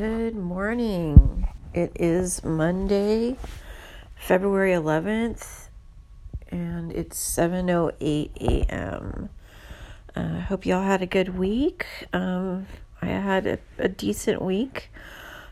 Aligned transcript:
Good 0.00 0.34
morning. 0.34 1.46
It 1.74 1.92
is 2.00 2.42
Monday, 2.42 3.36
February 4.14 4.72
11th, 4.72 5.68
and 6.50 6.90
it's 6.90 7.18
7:08 7.18 8.30
a.m. 8.40 9.28
I 10.16 10.20
uh, 10.20 10.40
hope 10.40 10.64
y'all 10.64 10.82
had 10.82 11.02
a 11.02 11.06
good 11.06 11.36
week. 11.36 11.84
Um, 12.14 12.66
I 13.02 13.08
had 13.08 13.46
a, 13.46 13.58
a, 13.76 13.88
decent 13.88 14.40
week, 14.40 14.90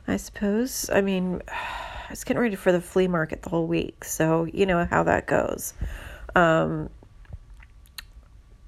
I 0.07 0.17
suppose. 0.17 0.89
I 0.89 1.03
mean, 1.03 1.43
I 1.49 2.07
was 2.09 2.25
getting 2.25 2.41
ready 2.41 2.57
for 2.57 2.73
the 2.73 2.81
flea 2.81 3.07
market 3.07 3.43
the 3.43 3.51
whole 3.51 3.67
week, 3.67 4.03
so 4.03 4.47
you 4.47 4.65
know 4.65 4.87
how 4.87 5.03
that 5.03 5.27
goes. 5.27 5.75
Um, 6.35 6.89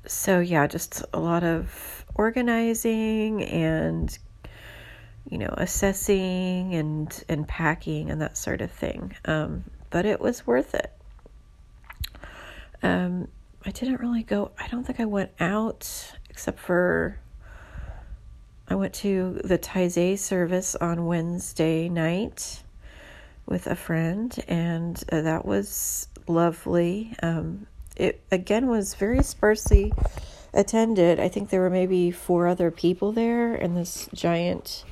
so 0.04 0.40
yeah, 0.40 0.66
just 0.66 1.06
a 1.14 1.20
lot 1.20 1.42
of 1.42 2.04
organizing 2.14 3.42
and 3.44 4.18
you 5.28 5.38
know, 5.38 5.52
assessing 5.56 6.74
and 6.74 7.24
and 7.28 7.46
packing 7.46 8.10
and 8.10 8.20
that 8.20 8.36
sort 8.36 8.60
of 8.60 8.70
thing. 8.70 9.14
Um, 9.24 9.64
but 9.90 10.06
it 10.06 10.20
was 10.20 10.46
worth 10.46 10.74
it. 10.74 10.92
Um, 12.82 13.28
I 13.64 13.70
didn't 13.70 14.00
really 14.00 14.22
go. 14.22 14.52
I 14.58 14.68
don't 14.68 14.84
think 14.84 15.00
I 15.00 15.04
went 15.04 15.30
out 15.38 16.14
except 16.30 16.58
for 16.58 17.18
I 18.68 18.76
went 18.76 18.94
to 18.94 19.40
the 19.44 19.58
Taizé 19.58 20.16
service 20.16 20.76
on 20.76 21.06
Wednesday 21.06 21.88
night 21.88 22.62
with 23.44 23.66
a 23.66 23.74
friend, 23.74 24.32
and 24.46 25.02
uh, 25.10 25.22
that 25.22 25.44
was 25.44 26.08
lovely. 26.28 27.14
Um, 27.22 27.66
it 27.96 28.22
again 28.30 28.68
was 28.68 28.94
very 28.94 29.22
sparsely 29.22 29.92
attended. 30.54 31.20
I 31.20 31.28
think 31.28 31.50
there 31.50 31.60
were 31.60 31.70
maybe 31.70 32.10
four 32.10 32.46
other 32.46 32.70
people 32.70 33.12
there 33.12 33.54
in 33.54 33.74
this 33.74 34.08
giant 34.14 34.84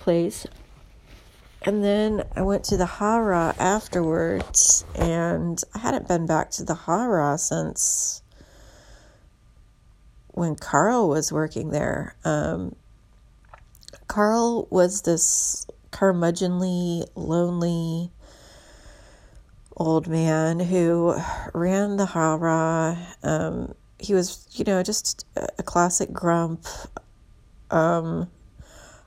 place. 0.00 0.46
And 1.62 1.84
then 1.84 2.24
I 2.34 2.42
went 2.42 2.64
to 2.64 2.76
the 2.76 2.86
Hara 2.86 3.54
afterwards, 3.58 4.84
and 4.94 5.62
I 5.74 5.78
hadn't 5.78 6.08
been 6.08 6.26
back 6.26 6.50
to 6.52 6.64
the 6.64 6.74
Hara 6.74 7.36
since 7.36 8.22
when 10.28 10.56
Carl 10.56 11.08
was 11.08 11.30
working 11.30 11.70
there. 11.70 12.16
Um, 12.24 12.74
Carl 14.08 14.66
was 14.70 15.02
this 15.02 15.66
curmudgeonly, 15.92 17.06
lonely 17.14 18.10
old 19.76 20.08
man 20.08 20.60
who 20.60 21.14
ran 21.52 21.96
the 21.96 22.06
Hara. 22.06 22.98
Um, 23.22 23.74
he 23.98 24.14
was, 24.14 24.46
you 24.52 24.64
know, 24.64 24.82
just 24.82 25.26
a 25.36 25.62
classic 25.62 26.10
grump. 26.12 26.64
Um, 27.70 28.30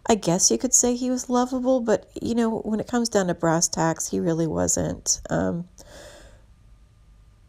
I 0.05 0.15
guess 0.15 0.51
you 0.51 0.57
could 0.57 0.73
say 0.73 0.95
he 0.95 1.09
was 1.09 1.29
lovable, 1.29 1.79
but 1.79 2.09
you 2.21 2.35
know, 2.35 2.59
when 2.59 2.79
it 2.79 2.87
comes 2.87 3.09
down 3.09 3.27
to 3.27 3.33
brass 3.33 3.67
tacks, 3.67 4.09
he 4.09 4.19
really 4.19 4.47
wasn't. 4.47 5.21
Um, 5.29 5.67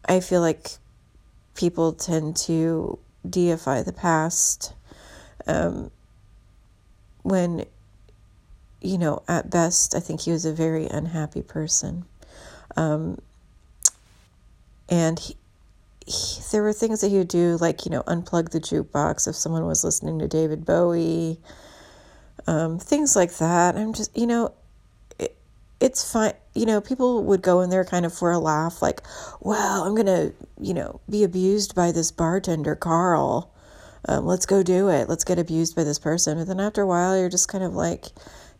I 0.07 0.19
feel 0.19 0.41
like 0.41 0.71
people 1.55 1.93
tend 1.93 2.37
to 2.37 2.99
deify 3.27 3.81
the 3.81 3.93
past 3.93 4.73
um, 5.47 5.91
when, 7.23 7.65
you 8.81 8.97
know, 8.97 9.23
at 9.27 9.49
best, 9.49 9.95
I 9.95 9.99
think 9.99 10.21
he 10.21 10.31
was 10.31 10.45
a 10.45 10.53
very 10.53 10.85
unhappy 10.87 11.41
person. 11.41 12.05
Um, 12.77 13.19
and 14.87 15.19
he, 15.19 15.35
he, 16.05 16.41
there 16.51 16.61
were 16.61 16.73
things 16.73 17.01
that 17.01 17.09
he 17.09 17.17
would 17.17 17.27
do, 17.27 17.57
like, 17.59 17.85
you 17.85 17.91
know, 17.91 18.03
unplug 18.03 18.51
the 18.51 18.59
jukebox 18.59 19.27
if 19.27 19.35
someone 19.35 19.65
was 19.65 19.83
listening 19.83 20.19
to 20.19 20.27
David 20.27 20.65
Bowie 20.65 21.39
um, 22.47 22.79
things 22.79 23.15
like 23.15 23.33
that. 23.37 23.75
I'm 23.75 23.93
just, 23.93 24.15
you 24.17 24.27
know, 24.27 24.53
it, 25.19 25.35
it's 25.79 26.11
fine. 26.11 26.33
You 26.53 26.65
know, 26.65 26.81
people 26.81 27.23
would 27.25 27.41
go 27.41 27.61
in 27.61 27.69
there 27.69 27.85
kind 27.85 28.05
of 28.05 28.13
for 28.13 28.31
a 28.31 28.39
laugh, 28.39 28.81
like, 28.81 29.01
well, 29.41 29.83
I'm 29.83 29.95
going 29.95 30.05
to, 30.05 30.33
you 30.59 30.73
know, 30.73 31.01
be 31.09 31.23
abused 31.23 31.75
by 31.75 31.91
this 31.91 32.11
bartender, 32.11 32.75
Carl. 32.75 33.51
Um, 34.07 34.25
let's 34.25 34.45
go 34.45 34.63
do 34.63 34.89
it. 34.89 35.09
Let's 35.09 35.23
get 35.23 35.39
abused 35.39 35.75
by 35.75 35.83
this 35.83 35.99
person. 35.99 36.37
And 36.37 36.47
then 36.47 36.59
after 36.59 36.81
a 36.81 36.87
while, 36.87 37.17
you're 37.17 37.29
just 37.29 37.47
kind 37.49 37.63
of 37.63 37.73
like, 37.73 38.05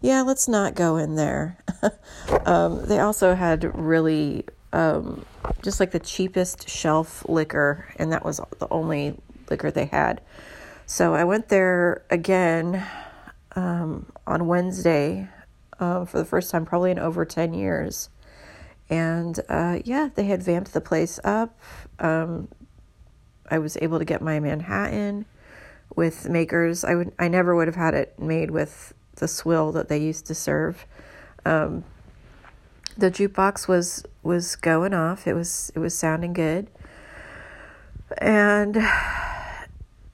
yeah, 0.01 0.22
let's 0.22 0.47
not 0.47 0.75
go 0.75 0.97
in 0.97 1.16
there. 1.16 1.57
um, 2.45 2.85
they 2.85 3.00
also 3.00 3.35
had 3.35 3.63
really 3.78 4.45
um, 4.74 5.25
just 5.62 5.79
like 5.79 5.91
the 5.91 6.00
cheapest 6.00 6.68
shelf 6.68 7.28
liquor, 7.29 7.88
and 7.97 8.12
that 8.12 8.25
was 8.25 8.41
the 8.59 8.68
only 8.69 9.16
liquor 9.50 9.72
they 9.72 9.85
had. 9.85 10.22
So 10.85 11.16
I 11.16 11.24
went 11.24 11.50
there 11.50 12.03
again 12.09 12.85
um, 13.56 14.12
on 14.28 14.48
Wednesday 14.48 15.30
uh, 15.80 16.06
for 16.06 16.18
the 16.18 16.26
first 16.26 16.52
time, 16.52 16.66
probably 16.66 16.92
in 16.92 17.00
over 17.00 17.26
10 17.26 17.54
years. 17.54 18.10
And 18.90 19.40
uh, 19.50 19.80
yeah, 19.84 20.10
they 20.14 20.26
had 20.26 20.44
vamped 20.44 20.74
the 20.74 20.82
place 20.82 21.20
up. 21.24 21.60
Um, 22.00 22.50
I 23.50 23.60
was 23.60 23.78
able 23.82 24.00
to 24.00 24.06
get 24.06 24.22
my 24.22 24.40
Manhattan 24.40 25.26
with 25.96 26.30
makers. 26.30 26.84
I 26.84 26.96
would 26.96 27.12
I 27.18 27.28
never 27.28 27.56
would 27.56 27.68
have 27.68 27.76
had 27.76 27.94
it 27.94 28.20
made 28.20 28.52
with 28.52 28.94
the 29.16 29.28
swill 29.28 29.72
that 29.72 29.88
they 29.88 29.98
used 29.98 30.26
to 30.28 30.36
serve. 30.36 30.86
Um, 31.46 31.84
the 32.98 33.12
jukebox 33.12 33.68
was 33.68 34.04
was 34.24 34.56
going 34.56 34.94
off. 34.94 35.28
It 35.28 35.34
was 35.34 35.72
it 35.76 35.80
was 35.80 35.94
sounding 35.94 36.34
good. 36.34 36.70
And 38.20 38.78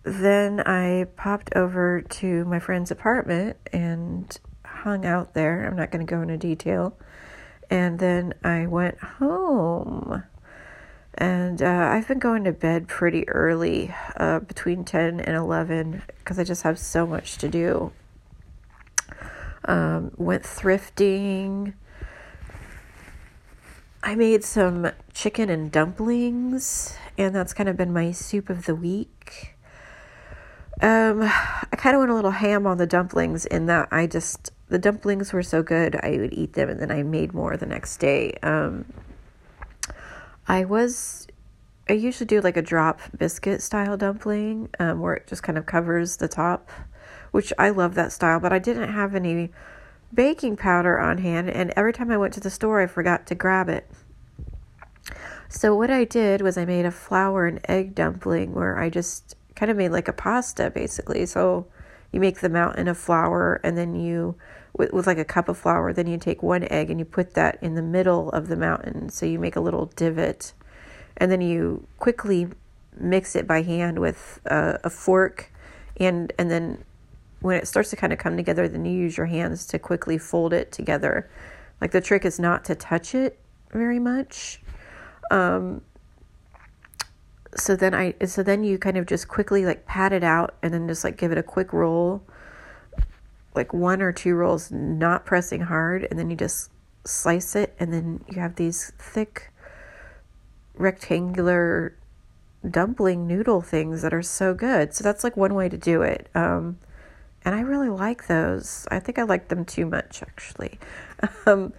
then 0.04 0.62
I 0.62 1.06
popped 1.16 1.52
over 1.56 2.02
to 2.02 2.46
my 2.46 2.60
friend's 2.60 2.92
apartment 2.92 3.58
and 3.72 4.38
hung 4.66 5.06
out 5.06 5.34
there. 5.34 5.68
I'm 5.68 5.76
not 5.76 5.92
going 5.92 6.06
to 6.06 6.10
go 6.10 6.22
into 6.22 6.38
detail. 6.38 6.98
And 7.70 8.00
then 8.00 8.34
I 8.44 8.66
went 8.66 9.00
home. 9.00 10.24
And 11.14 11.62
uh, 11.62 11.90
I've 11.92 12.08
been 12.08 12.20
going 12.20 12.46
to 12.46 12.52
bed 12.52 12.88
pretty 12.88 13.28
early, 13.30 13.94
uh, 14.18 14.40
between 14.40 14.84
10 14.86 15.20
and 15.20 15.36
11, 15.36 16.02
because 16.20 16.40
I 16.40 16.44
just 16.44 16.64
have 16.64 16.80
so 16.80 17.06
much 17.06 17.38
to 17.40 17.50
do. 17.50 17.92
Um, 19.66 20.12
went 20.18 20.44
thrifting. 20.44 21.74
I 24.02 24.16
made 24.16 24.44
some 24.44 24.92
chicken 25.14 25.50
and 25.50 25.72
dumplings, 25.72 26.96
and 27.18 27.36
that's 27.36 27.54
kind 27.54 27.70
of 27.70 27.78
been 27.78 27.94
my 27.94 28.12
soup 28.12 28.50
of 28.50 28.66
the 28.66 28.74
week. 28.74 29.56
Um, 30.82 31.22
I 31.22 31.76
kind 31.78 31.96
of 31.96 32.00
went 32.00 32.12
a 32.12 32.16
little 32.16 32.32
ham 32.32 32.66
on 32.66 32.78
the 32.78 32.88
dumplings 32.88 33.46
in 33.46 33.68
that 33.68 33.90
I 33.92 34.08
just 34.08 34.52
the 34.70 34.80
dumplings 34.80 35.34
were 35.34 35.44
so 35.44 35.62
good 35.62 35.96
I 35.98 36.18
would 36.18 36.34
eat 36.34 36.54
them 36.54 36.70
and 36.70 36.80
then 36.80 36.92
I 36.92 37.04
made 37.04 37.34
more 37.34 37.56
the 37.58 37.66
next 37.66 37.98
day. 37.98 38.34
Um, 38.42 38.86
I 40.48 40.66
was 40.66 41.28
I 41.90 41.94
usually 41.94 42.28
do 42.28 42.42
like 42.42 42.58
a 42.58 42.62
drop 42.62 43.02
biscuit 43.18 43.62
style 43.62 43.98
dumpling 43.98 44.70
um, 44.80 45.02
where 45.02 45.16
it 45.16 45.28
just 45.28 45.44
kind 45.44 45.58
of 45.58 45.66
covers 45.66 46.18
the 46.18 46.28
top, 46.28 46.70
which 47.32 47.52
I 47.60 47.70
love 47.70 47.96
that 47.96 48.12
style. 48.12 48.40
But 48.40 48.54
I 48.54 48.60
didn't 48.60 48.94
have 48.94 49.14
any 49.14 49.52
baking 50.14 50.58
powder 50.58 50.98
on 50.98 51.18
hand, 51.18 51.50
and 51.50 51.74
every 51.76 51.92
time 51.92 52.10
I 52.12 52.18
went 52.18 52.34
to 52.36 52.40
the 52.40 52.50
store, 52.50 52.82
I 52.82 52.88
forgot 52.88 53.28
to 53.28 53.36
grab 53.36 53.68
it. 53.68 53.90
So 55.50 55.76
what 55.76 55.92
I 55.92 56.06
did 56.06 56.42
was 56.42 56.58
I 56.58 56.64
made 56.64 56.86
a 56.86 56.92
flour 56.92 57.46
and 57.46 57.60
egg 57.68 57.94
dumpling 57.94 58.54
where 58.54 58.80
I 58.80 58.90
just 58.90 59.36
kind 59.56 59.72
of 59.72 59.78
made 59.78 59.90
like 59.90 60.08
a 60.08 60.14
pasta 60.14 60.70
basically. 60.70 61.26
So 61.26 61.68
you 62.12 62.20
make 62.20 62.40
the 62.40 62.50
mountain 62.50 62.88
of 62.88 62.98
flour 62.98 63.60
and 63.64 63.78
then 63.78 63.96
you 63.96 64.36
with, 64.74 64.94
with 64.94 65.08
like 65.08 65.18
a 65.18 65.26
cup 65.26 65.50
of 65.50 65.58
flour 65.58 65.94
then 65.94 66.08
you 66.08 66.18
take 66.18 66.42
one 66.42 66.68
egg 66.72 66.90
and 66.90 67.00
you 67.00 67.06
put 67.06 67.34
that 67.34 67.58
in 67.62 67.76
the 67.76 67.82
middle 67.82 68.30
of 68.30 68.48
the 68.48 68.56
mountain. 68.56 69.10
So 69.10 69.26
you 69.26 69.40
make 69.40 69.56
a 69.56 69.62
little 69.62 69.88
divot 69.96 70.54
and 71.18 71.32
then 71.32 71.42
you 71.42 71.88
quickly 72.00 72.48
mix 72.98 73.36
it 73.36 73.48
by 73.48 73.62
hand 73.62 74.00
with 74.00 74.40
a, 74.46 74.80
a 74.84 74.90
fork 74.90 75.52
and 75.98 76.34
and 76.38 76.50
then 76.52 76.84
when 77.40 77.58
it 77.58 77.68
starts 77.68 77.90
to 77.90 77.96
kind 77.96 78.14
of 78.14 78.20
come 78.20 78.38
together 78.38 78.68
then 78.68 78.86
you 78.86 78.92
use 78.92 79.18
your 79.18 79.26
hands 79.26 79.66
to 79.68 79.80
quickly 79.80 80.18
fold 80.18 80.54
it 80.54 80.72
together. 80.72 81.30
Like 81.80 81.92
the 81.92 82.02
trick 82.02 82.26
is 82.26 82.40
not 82.40 82.64
to 82.66 82.76
touch 82.76 83.16
it 83.16 83.40
very 83.72 84.00
much. 84.00 84.62
Um, 85.32 85.82
so 87.56 87.76
then 87.76 87.94
I 87.94 88.16
so 88.26 88.44
then 88.44 88.64
you 88.64 88.78
kind 88.78 88.98
of 88.98 89.06
just 89.06 89.28
quickly 89.28 89.66
like 89.66 89.86
pat 89.86 90.14
it 90.14 90.24
out 90.24 90.56
and 90.62 90.74
then 90.74 90.88
just 90.88 91.04
like 91.04 91.18
give 91.18 91.32
it 91.32 91.38
a 91.38 91.44
quick 91.44 91.74
roll 91.74 92.24
like 93.56 93.74
one 93.74 94.02
or 94.02 94.12
two 94.12 94.36
rolls 94.36 94.72
not 94.72 95.26
pressing 95.26 95.62
hard 95.62 96.08
and 96.10 96.18
then 96.18 96.30
you 96.30 96.38
just 96.38 96.72
slice 97.04 97.56
it 97.56 97.76
and 97.80 97.92
then 97.94 98.24
you 98.30 98.40
have 98.40 98.56
these 98.56 98.92
thick 98.98 99.52
rectangular 100.76 101.96
dumpling 102.70 103.28
noodle 103.28 103.62
things 103.62 104.02
that 104.02 104.14
are 104.14 104.22
so 104.22 104.54
good. 104.54 104.94
So 104.94 105.04
that's 105.04 105.24
like 105.24 105.36
one 105.36 105.54
way 105.54 105.70
to 105.70 105.78
do 105.78 106.02
it. 106.02 106.30
Um, 106.36 106.78
and 107.44 107.56
I 107.56 107.62
really 107.62 107.90
like 107.90 108.28
those. 108.28 108.88
I 108.92 109.00
think 109.00 109.18
I 109.18 109.24
like 109.24 109.48
them 109.48 109.66
too 109.66 109.86
much 109.86 110.22
actually. 110.22 110.80
Um, 111.46 111.72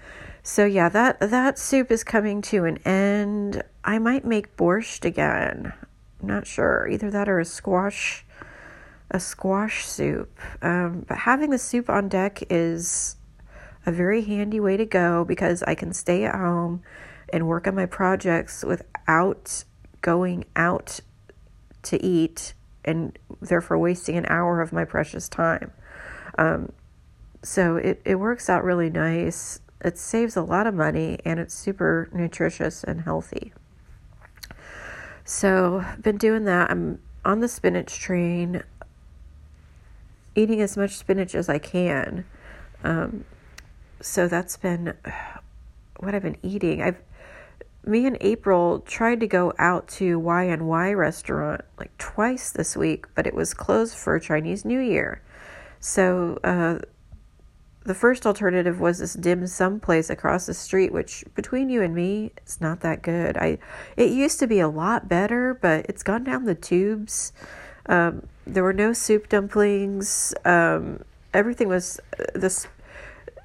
so 0.42 0.64
yeah, 0.64 0.88
that 0.88 1.20
that 1.20 1.58
soup 1.58 1.90
is 1.90 2.04
coming 2.04 2.42
to 2.42 2.64
an 2.64 2.78
end. 2.78 3.62
I 3.84 3.98
might 3.98 4.24
make 4.24 4.56
borscht 4.56 5.04
again. 5.04 5.72
I'm 6.20 6.28
not 6.28 6.46
sure. 6.46 6.88
Either 6.88 7.10
that 7.10 7.28
or 7.28 7.38
a 7.38 7.44
squash 7.44 8.24
a 9.12 9.20
squash 9.20 9.86
soup. 9.86 10.40
Um, 10.62 11.04
but 11.06 11.18
having 11.18 11.50
the 11.50 11.58
soup 11.58 11.88
on 11.88 12.08
deck 12.08 12.42
is 12.50 13.16
a 13.84 13.92
very 13.92 14.22
handy 14.22 14.58
way 14.58 14.76
to 14.76 14.86
go 14.86 15.24
because 15.24 15.62
I 15.64 15.74
can 15.74 15.92
stay 15.92 16.24
at 16.24 16.34
home 16.34 16.82
and 17.32 17.46
work 17.46 17.66
on 17.66 17.74
my 17.74 17.86
projects 17.86 18.64
without 18.64 19.64
going 20.00 20.44
out 20.56 21.00
to 21.82 22.02
eat 22.04 22.54
and 22.84 23.18
therefore 23.40 23.78
wasting 23.78 24.16
an 24.16 24.26
hour 24.28 24.60
of 24.60 24.72
my 24.72 24.84
precious 24.84 25.28
time. 25.28 25.72
Um, 26.38 26.72
so 27.42 27.76
it, 27.76 28.00
it 28.04 28.16
works 28.16 28.48
out 28.48 28.64
really 28.64 28.90
nice. 28.90 29.60
It 29.84 29.98
saves 29.98 30.36
a 30.36 30.42
lot 30.42 30.66
of 30.66 30.74
money 30.74 31.18
and 31.24 31.40
it's 31.40 31.54
super 31.54 32.08
nutritious 32.12 32.84
and 32.84 33.02
healthy. 33.02 33.52
So, 35.24 35.84
been 36.00 36.16
doing 36.16 36.44
that. 36.44 36.70
I'm 36.70 37.00
on 37.24 37.40
the 37.40 37.48
spinach 37.48 37.98
train, 37.98 38.62
eating 40.34 40.60
as 40.60 40.76
much 40.76 40.96
spinach 40.96 41.34
as 41.34 41.48
I 41.48 41.58
can. 41.58 42.24
Um, 42.82 43.24
so 44.00 44.26
that's 44.26 44.56
been 44.56 44.94
what 46.00 46.14
I've 46.14 46.22
been 46.22 46.38
eating. 46.42 46.82
I've 46.82 47.00
me 47.84 48.06
and 48.06 48.16
April 48.20 48.80
tried 48.80 49.18
to 49.20 49.26
go 49.26 49.52
out 49.58 49.88
to 49.88 50.18
Y 50.18 50.44
and 50.44 50.68
Y 50.68 50.92
restaurant 50.92 51.62
like 51.78 51.96
twice 51.98 52.50
this 52.50 52.76
week, 52.76 53.06
but 53.14 53.26
it 53.26 53.34
was 53.34 53.54
closed 53.54 53.96
for 53.96 54.18
Chinese 54.20 54.64
New 54.64 54.78
Year. 54.78 55.20
So 55.80 56.38
uh, 56.44 56.78
the 57.84 57.94
first 57.94 58.26
alternative 58.26 58.80
was 58.80 58.98
this 58.98 59.14
dim 59.14 59.46
sum 59.46 59.80
place 59.80 60.08
across 60.08 60.46
the 60.46 60.54
street, 60.54 60.92
which 60.92 61.24
between 61.34 61.68
you 61.68 61.82
and 61.82 61.94
me, 61.94 62.32
it's 62.36 62.60
not 62.60 62.80
that 62.80 63.02
good. 63.02 63.36
I 63.36 63.58
it 63.96 64.10
used 64.10 64.38
to 64.40 64.46
be 64.46 64.60
a 64.60 64.68
lot 64.68 65.08
better, 65.08 65.54
but 65.60 65.86
it's 65.88 66.02
gone 66.02 66.24
down 66.24 66.44
the 66.44 66.54
tubes. 66.54 67.32
Um, 67.86 68.28
there 68.46 68.62
were 68.62 68.72
no 68.72 68.92
soup 68.92 69.28
dumplings. 69.28 70.32
Um, 70.44 71.04
everything 71.34 71.68
was 71.68 72.00
uh, 72.18 72.38
the 72.38 72.66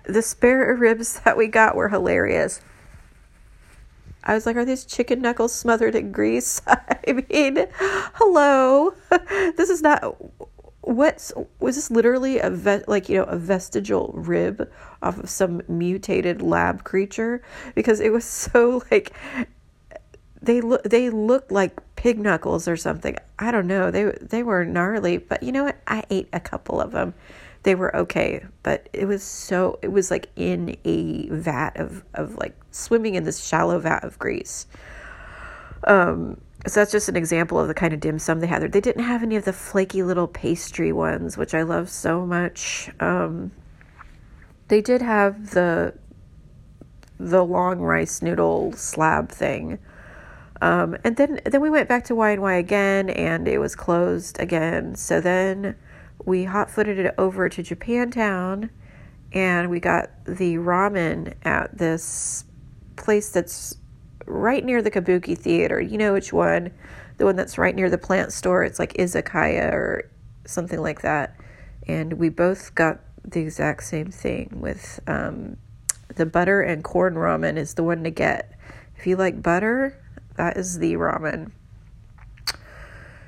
the 0.06 0.22
spare 0.22 0.76
ribs 0.80 1.20
that 1.22 1.38
we 1.38 1.48
got 1.48 1.76
were 1.76 1.90
hilarious. 1.90 2.62
I 4.24 4.34
was 4.34 4.46
like, 4.46 4.58
are 4.58 4.66
these 4.66 4.84
chicken 4.84 5.22
knuckles 5.22 5.54
smothered 5.54 5.96
in 5.96 6.12
grease? 6.12 6.62
I 6.68 7.14
mean, 7.30 7.66
hello. 8.16 8.94
this 9.56 9.70
is 9.70 9.82
not 9.82 10.18
what 10.88 11.32
was 11.60 11.76
this 11.76 11.92
literally 11.92 12.40
a 12.40 12.50
vet 12.50 12.88
like 12.88 13.10
you 13.10 13.18
know 13.18 13.26
a 13.26 13.38
vestigial 13.38 14.14
rib 14.16 14.72
off 15.02 15.18
of 15.20 15.30
some 15.30 15.62
mutated 15.68 16.42
lab 16.42 16.84
creature? 16.84 17.42
Because 17.76 18.00
it 18.00 18.12
was 18.12 18.24
so 18.26 18.82
like 18.90 19.12
they 20.42 20.62
look 20.62 20.84
they 20.84 21.10
looked 21.10 21.52
like 21.52 21.80
pig 21.96 22.20
knuckles 22.20 22.68
or 22.68 22.78
something. 22.78 23.18
I 23.38 23.52
don't 23.52 23.68
know. 23.68 23.92
They 23.92 24.06
they 24.22 24.44
were 24.44 24.64
gnarly 24.64 25.18
but 25.18 25.44
you 25.44 25.52
know 25.52 25.66
what? 25.66 25.78
I 25.88 26.04
ate 26.10 26.30
a 26.32 26.40
couple 26.40 26.80
of 26.80 26.92
them 26.92 27.14
they 27.64 27.76
were 27.76 27.94
okay 27.94 28.46
but 28.64 28.88
it 28.94 29.06
was 29.06 29.22
so 29.22 29.78
it 29.82 29.90
was 29.90 30.10
like 30.10 30.30
in 30.38 30.78
a 30.86 31.28
vat 31.30 31.76
of 31.76 32.06
of 32.14 32.38
like 32.38 32.56
swimming 32.72 33.16
in 33.16 33.26
this 33.26 33.46
shallow 33.46 33.78
vat 33.78 34.06
of 34.06 34.18
grease. 34.20 34.68
Um 35.84 36.40
so 36.66 36.80
that's 36.80 36.92
just 36.92 37.08
an 37.08 37.16
example 37.16 37.60
of 37.60 37.68
the 37.68 37.74
kind 37.74 37.94
of 37.94 38.00
dim 38.00 38.20
sum 38.20 38.40
they 38.40 38.48
had 38.48 38.62
there. 38.62 38.70
They 38.70 38.82
didn't 38.82 39.04
have 39.04 39.24
any 39.24 39.36
of 39.36 39.46
the 39.46 39.54
flaky 39.54 40.04
little 40.04 40.28
pastry 40.28 40.92
ones, 40.92 41.38
which 41.38 41.54
I 41.54 41.62
love 41.62 41.90
so 41.90 42.26
much. 42.26 42.90
Um, 43.00 43.52
they 44.68 44.82
did 44.82 45.02
have 45.02 45.52
the 45.52 45.94
the 47.20 47.44
long 47.44 47.80
rice 47.80 48.22
noodle 48.22 48.74
slab 48.74 49.30
thing. 49.30 49.80
Um, 50.62 50.98
and 51.04 51.16
then 51.18 51.40
then 51.46 51.62
we 51.62 51.70
went 51.70 51.88
back 51.88 52.04
to 52.06 52.16
Y 52.16 52.32
and 52.32 52.42
Y 52.42 52.54
again, 52.56 53.10
and 53.12 53.48
it 53.48 53.60
was 53.60 53.76
closed 53.76 54.40
again. 54.40 54.96
So 54.96 55.22
then 55.22 55.76
we 56.26 56.46
hot 56.46 56.72
footed 56.72 56.98
it 56.98 57.14
over 57.18 57.48
to 57.50 57.64
Japantown, 57.64 58.70
and 59.32 59.70
we 59.70 59.80
got 59.80 60.10
the 60.26 60.56
ramen 60.56 61.36
at 61.46 61.78
this 61.78 62.44
place 62.96 63.30
that's 63.30 63.78
right 64.28 64.64
near 64.64 64.82
the 64.82 64.92
Kabuki 64.92 65.38
Theater. 65.38 65.82
You 65.82 65.98
know 65.98 66.14
which 66.14 66.32
one? 66.32 66.72
The 67.18 67.26
one 67.26 67.36
that's 67.36 67.58
right 67.58 67.76
near 67.76 67.90
the 67.90 67.98
plant 67.98 68.32
store. 68.32 68.64
It's 68.64 68.80
like 68.80 68.94
Izakaya 68.94 69.72
or 69.74 70.10
something 70.46 70.80
like 70.80 71.02
that. 71.02 71.36
And 71.88 72.14
we 72.14 72.30
both 72.30 72.76
got 72.76 73.00
the 73.24 73.42
exact 73.42 73.84
same 73.84 74.12
thing 74.12 74.50
with 74.62 75.00
um, 75.08 75.58
the 76.16 76.26
butter 76.26 76.62
and 76.62 76.84
corn 76.84 77.16
ramen 77.16 77.58
is 77.58 77.74
the 77.74 77.84
one 77.84 78.04
to 78.04 78.12
get. 78.12 78.54
If 78.98 79.08
you 79.08 79.16
like 79.16 79.42
butter, 79.42 79.98
that 80.36 80.58
is 80.58 80.80
the 80.80 80.94
ramen. 80.94 81.52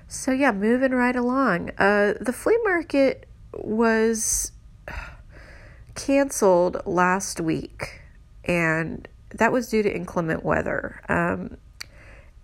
So 0.08 0.32
yeah, 0.32 0.52
moving 0.52 0.92
right 0.92 1.16
along. 1.16 1.72
Uh, 1.78 2.14
the 2.20 2.34
flea 2.34 2.58
market 2.64 3.28
was 3.54 4.52
canceled 5.96 6.82
last 6.86 7.40
week, 7.40 8.02
and 8.44 9.08
that 9.36 9.52
was 9.52 9.70
due 9.70 9.84
to 9.84 9.96
inclement 9.96 10.44
weather. 10.44 11.02
Um, 11.10 11.58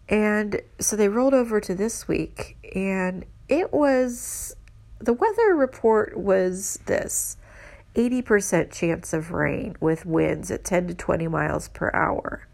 and 0.08 0.62
so 0.80 0.96
they 0.96 1.10
rolled 1.10 1.34
over 1.34 1.60
to 1.60 1.74
this 1.74 2.08
week, 2.08 2.58
and 2.76 3.26
it 3.50 3.74
was 3.74 4.56
the 5.00 5.14
weather 5.14 5.56
report 5.56 6.18
was 6.18 6.80
this 6.86 7.38
80% 7.96 8.72
chance 8.72 9.14
of 9.14 9.32
rain 9.32 9.76
with 9.80 10.06
winds 10.06 10.52
at 10.52 10.64
10 10.64 10.88
to 10.90 10.94
20 10.94 11.28
miles 11.28 11.70
per 11.70 11.92
hour. 11.94 12.48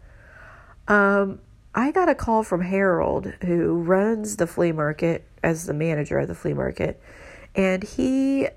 Um, 0.88 1.40
I 1.74 1.90
got 1.90 2.08
a 2.08 2.14
call 2.14 2.42
from 2.42 2.62
Harold, 2.62 3.32
who 3.42 3.76
runs 3.76 4.36
the 4.36 4.46
flea 4.46 4.72
market 4.72 5.26
as 5.42 5.66
the 5.66 5.74
manager 5.74 6.18
of 6.18 6.28
the 6.28 6.34
flea 6.34 6.52
market, 6.52 7.00
and 7.54 7.82
he 7.82 8.48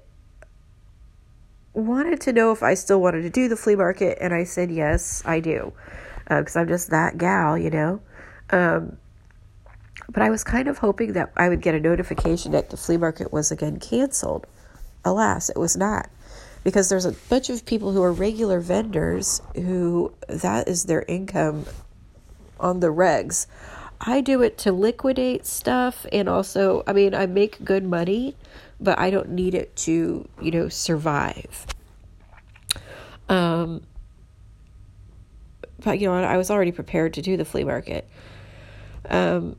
wanted 1.76 2.22
to 2.22 2.34
know 2.34 2.52
if 2.52 2.64
I 2.64 2.74
still 2.74 3.02
wanted 3.02 3.22
to 3.24 3.30
do 3.30 3.48
the 3.48 3.58
flea 3.58 3.76
market, 3.76 4.18
and 4.22 4.34
I 4.34 4.46
said 4.46 4.72
yes, 4.72 5.22
I 5.26 5.40
do, 5.40 5.74
because 6.28 6.56
uh, 6.56 6.62
I'm 6.62 6.68
just 6.68 6.90
that 6.90 7.18
gal, 7.18 7.58
you 7.58 7.70
know. 7.70 8.02
Um, 8.50 8.98
but 10.10 10.24
I 10.24 10.30
was 10.30 10.44
kind 10.44 10.68
of 10.68 10.78
hoping 10.78 11.14
that 11.14 11.32
I 11.36 11.50
would 11.50 11.62
get 11.62 11.76
a 11.76 11.80
notification 11.80 12.52
that 12.54 12.70
the 12.70 12.78
flea 12.78 12.98
market 12.98 13.34
was 13.34 13.52
again 13.52 13.80
canceled. 13.80 14.48
Alas, 15.04 15.50
it 15.50 15.58
was 15.58 15.76
not, 15.76 16.10
because 16.64 16.90
there's 16.90 17.06
a 17.06 17.12
bunch 17.30 17.50
of 17.50 17.66
people 17.66 17.92
who 17.92 18.02
are 18.02 18.12
regular 18.12 18.60
vendors 18.60 19.42
who 19.56 20.14
that 20.28 20.68
is 20.68 20.86
their 20.86 21.04
income 21.08 21.66
on 22.60 22.80
the 22.80 22.88
regs. 22.88 23.48
I 24.00 24.22
do 24.22 24.42
it 24.42 24.58
to 24.60 24.72
liquidate 24.72 25.46
stuff 25.46 26.06
and 26.12 26.28
also, 26.28 26.84
I 26.86 26.94
mean, 26.94 27.16
I 27.16 27.26
make 27.26 27.64
good 27.64 27.84
money, 27.84 28.36
but 28.80 29.00
I 29.00 29.10
don't 29.10 29.30
need 29.30 29.54
it 29.54 29.76
to, 29.78 30.28
you 30.42 30.52
know, 30.52 30.70
survive. 30.70 31.66
Um, 33.30 33.82
but 35.84 36.00
you 36.00 36.08
know, 36.08 36.16
I 36.16 36.38
was 36.38 36.50
already 36.50 36.72
prepared 36.72 37.14
to 37.16 37.22
do 37.22 37.38
the 37.38 37.46
flea 37.46 37.64
market. 37.64 38.10
Um, 39.10 39.56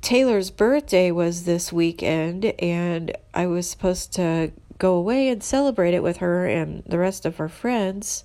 Taylor's 0.00 0.50
birthday 0.50 1.10
was 1.12 1.44
this 1.44 1.72
weekend, 1.72 2.46
and 2.58 3.16
I 3.32 3.46
was 3.46 3.70
supposed 3.70 4.12
to 4.14 4.52
go 4.78 4.94
away 4.94 5.28
and 5.28 5.42
celebrate 5.42 5.94
it 5.94 6.02
with 6.02 6.16
her 6.16 6.46
and 6.46 6.82
the 6.84 6.98
rest 6.98 7.24
of 7.24 7.36
her 7.36 7.48
friends. 7.48 8.24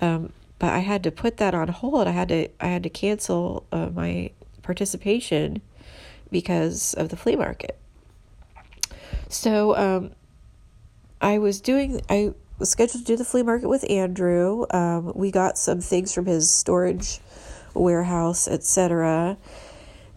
Um, 0.00 0.32
but 0.58 0.72
I 0.72 0.78
had 0.78 1.02
to 1.04 1.10
put 1.10 1.36
that 1.36 1.54
on 1.54 1.68
hold. 1.68 2.06
I 2.06 2.12
had 2.12 2.28
to 2.28 2.48
I 2.60 2.68
had 2.68 2.82
to 2.84 2.90
cancel 2.90 3.66
uh, 3.70 3.90
my 3.90 4.30
participation 4.62 5.60
because 6.30 6.94
of 6.94 7.10
the 7.10 7.16
flea 7.16 7.36
market. 7.36 7.78
So 9.30 9.76
um, 9.76 10.10
I 11.20 11.38
was 11.38 11.60
doing, 11.60 12.02
I 12.10 12.34
was 12.58 12.70
scheduled 12.70 13.06
to 13.06 13.12
do 13.12 13.16
the 13.16 13.24
flea 13.24 13.44
market 13.44 13.68
with 13.68 13.88
Andrew. 13.88 14.66
Um, 14.70 15.12
we 15.14 15.30
got 15.30 15.56
some 15.56 15.80
things 15.80 16.12
from 16.12 16.26
his 16.26 16.52
storage 16.52 17.20
warehouse, 17.72 18.48
etc. 18.48 19.38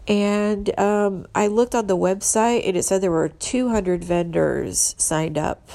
And 0.08 0.78
um, 0.78 1.26
I 1.32 1.46
looked 1.46 1.76
on 1.76 1.86
the 1.86 1.96
website 1.96 2.66
and 2.66 2.76
it 2.76 2.82
said 2.82 3.00
there 3.00 3.12
were 3.12 3.28
200 3.28 4.02
vendors 4.02 4.96
signed 4.98 5.38
up. 5.38 5.70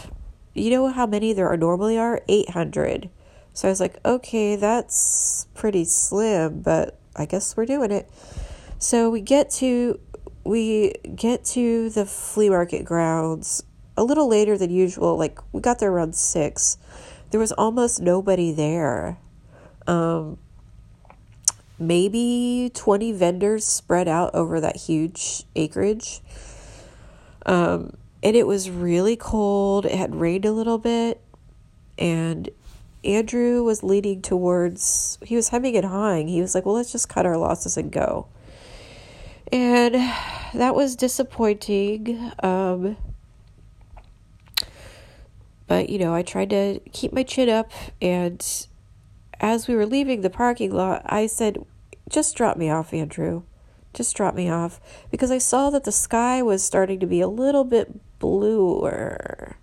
You 0.53 0.69
know 0.72 0.88
how 0.89 1.05
many 1.05 1.31
there 1.31 1.48
are 1.48 1.58
normally 1.58 1.98
are? 1.98 2.22
800. 2.27 3.10
So 3.53 3.69
I 3.69 3.72
was 3.72 3.79
like, 3.79 3.98
okay, 4.05 4.58
that's 4.58 5.48
pretty 5.53 5.86
slim, 5.86 6.62
but 6.62 7.00
I 7.15 7.25
guess 7.25 7.55
we're 7.55 7.65
doing 7.65 7.91
it. 7.91 8.10
So 8.79 9.10
we 9.10 9.22
get 9.22 9.50
to 9.51 10.00
we 10.43 10.93
get 11.15 11.43
to 11.46 11.89
the 11.89 12.05
flea 12.05 12.50
market 12.50 12.86
grounds 12.86 13.63
a 13.98 14.03
little 14.03 14.27
later 14.27 14.58
than 14.58 14.69
usual. 14.69 15.17
Like 15.17 15.39
we 15.51 15.62
got 15.62 15.79
there 15.79 15.91
around 15.91 16.15
six. 16.15 16.77
There 17.31 17.39
was 17.39 17.51
almost 17.51 18.01
nobody 18.01 18.51
there. 18.51 19.17
Um, 19.88 20.38
maybe 21.77 22.72
20 22.74 23.12
vendors 23.13 23.65
spread 23.65 24.08
out 24.08 24.34
over 24.34 24.60
that 24.60 24.75
huge 24.75 25.43
acreage. 25.55 26.22
Um, 27.46 27.96
and 28.22 28.36
it 28.36 28.48
was 28.48 28.69
really 28.69 29.15
cold. 29.15 29.86
It 29.86 29.96
had 29.96 30.15
rained 30.15 30.46
a 30.46 30.51
little 30.51 30.77
bit. 30.77 31.22
And 31.98 32.50
Andrew 33.03 33.63
was 33.63 33.84
leaning 33.84 34.22
towards, 34.22 35.17
he 35.24 35.36
was 35.36 35.50
hemming 35.50 35.75
and 35.75 35.86
hawing. 35.86 36.27
He 36.27 36.41
was 36.41 36.55
like, 36.55 36.65
well, 36.65 36.75
let's 36.75 36.91
just 36.91 37.10
cut 37.10 37.25
our 37.25 37.38
losses 37.38 37.77
and 37.77 37.91
go. 37.91 38.27
And 39.51 39.96
that 40.53 40.75
was 40.75 40.96
disappointing. 40.96 42.32
Um, 42.41 42.98
But, 45.70 45.89
you 45.89 46.00
know, 46.00 46.15
I 46.15 46.24
tried 46.24 46.50
to 46.50 46.79
keep 46.94 47.13
my 47.13 47.22
chin 47.22 47.48
up. 47.48 47.72
And 48.01 48.44
as 49.39 49.68
we 49.68 49.75
were 49.75 49.86
leaving 49.86 50.22
the 50.22 50.29
parking 50.32 50.72
lot, 50.74 51.03
I 51.06 51.27
said, 51.27 51.63
just 52.10 52.36
drop 52.36 52.58
me 52.58 52.72
off, 52.72 52.91
Andrew. 52.91 53.44
Just 53.94 54.18
drop 54.18 54.34
me 54.34 54.50
off. 54.50 54.82
Because 55.12 55.29
I 55.29 55.38
saw 55.38 55.70
that 55.70 55.84
the 55.84 55.91
sky 55.91 56.41
was 56.41 56.63
starting 56.63 57.00
to 57.01 57.06
be 57.06 57.22
a 57.22 57.27
little 57.27 57.63
bit 57.63 58.01
bluer. 58.18 59.58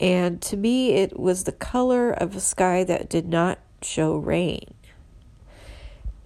And 0.00 0.40
to 0.42 0.56
me, 0.56 0.92
it 0.92 1.20
was 1.20 1.44
the 1.44 1.52
color 1.52 2.10
of 2.10 2.34
a 2.34 2.40
sky 2.40 2.82
that 2.84 3.10
did 3.10 3.28
not 3.28 3.58
show 3.82 4.16
rain. 4.16 4.72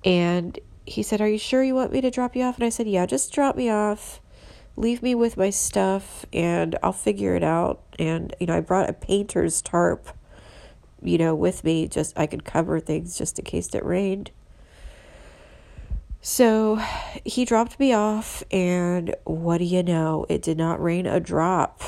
And 0.05 0.61
he 0.85 1.03
said, 1.03 1.21
Are 1.21 1.29
you 1.29 1.39
sure 1.39 1.63
you 1.63 1.75
want 1.75 1.93
me 1.93 2.01
to 2.01 2.11
drop 2.11 2.35
you 2.37 2.43
off? 2.43 2.57
And 2.57 2.65
I 2.65 2.69
said, 2.69 2.89
Yeah, 2.89 3.07
just 3.07 3.33
drop 3.33 3.57
me 3.57 3.69
off. 3.71 4.21
Leave 4.77 5.03
me 5.03 5.15
with 5.15 5.37
my 5.37 5.51
stuff 5.51 6.25
and 6.33 6.79
I'll 6.83 6.93
figure 6.93 7.37
it 7.37 7.43
out. 7.43 7.83
And, 7.99 8.35
you 8.41 8.47
know, 8.47 8.57
I 8.57 8.61
brought 8.61 8.89
a 8.89 8.95
painter's 8.95 9.61
tarp, 9.61 10.09
you 11.03 11.19
know, 11.19 11.35
with 11.35 11.63
me. 11.63 11.87
Just 11.89 12.19
I 12.19 12.27
could 12.27 12.45
cover 12.45 12.81
things 12.81 13.19
just 13.19 13.39
in 13.39 13.45
case 13.45 13.75
it 13.75 13.85
rained. 13.85 14.31
So 16.25 16.81
he 17.25 17.45
dropped 17.45 17.81
me 17.81 17.93
off, 17.93 18.45
and 18.53 19.13
what 19.25 19.59
do 19.59 19.65
you 19.65 19.83
know? 19.83 20.25
It 20.29 20.41
did 20.41 20.57
not 20.57 20.81
rain 20.81 21.05
a 21.05 21.19
drop. 21.19 21.83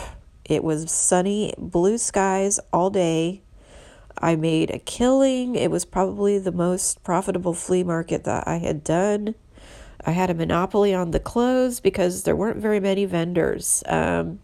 It 0.44 0.64
was 0.64 0.90
sunny, 0.90 1.54
blue 1.56 1.98
skies 1.98 2.58
all 2.72 2.90
day. 2.90 3.43
I 4.18 4.36
made 4.36 4.70
a 4.70 4.78
killing. 4.78 5.54
It 5.56 5.70
was 5.70 5.84
probably 5.84 6.38
the 6.38 6.52
most 6.52 7.02
profitable 7.02 7.54
flea 7.54 7.82
market 7.82 8.24
that 8.24 8.46
I 8.46 8.58
had 8.58 8.84
done. 8.84 9.34
I 10.06 10.12
had 10.12 10.30
a 10.30 10.34
monopoly 10.34 10.94
on 10.94 11.10
the 11.10 11.20
clothes 11.20 11.80
because 11.80 12.24
there 12.24 12.36
weren't 12.36 12.58
very 12.58 12.80
many 12.80 13.04
vendors. 13.06 13.82
Um, 13.86 14.40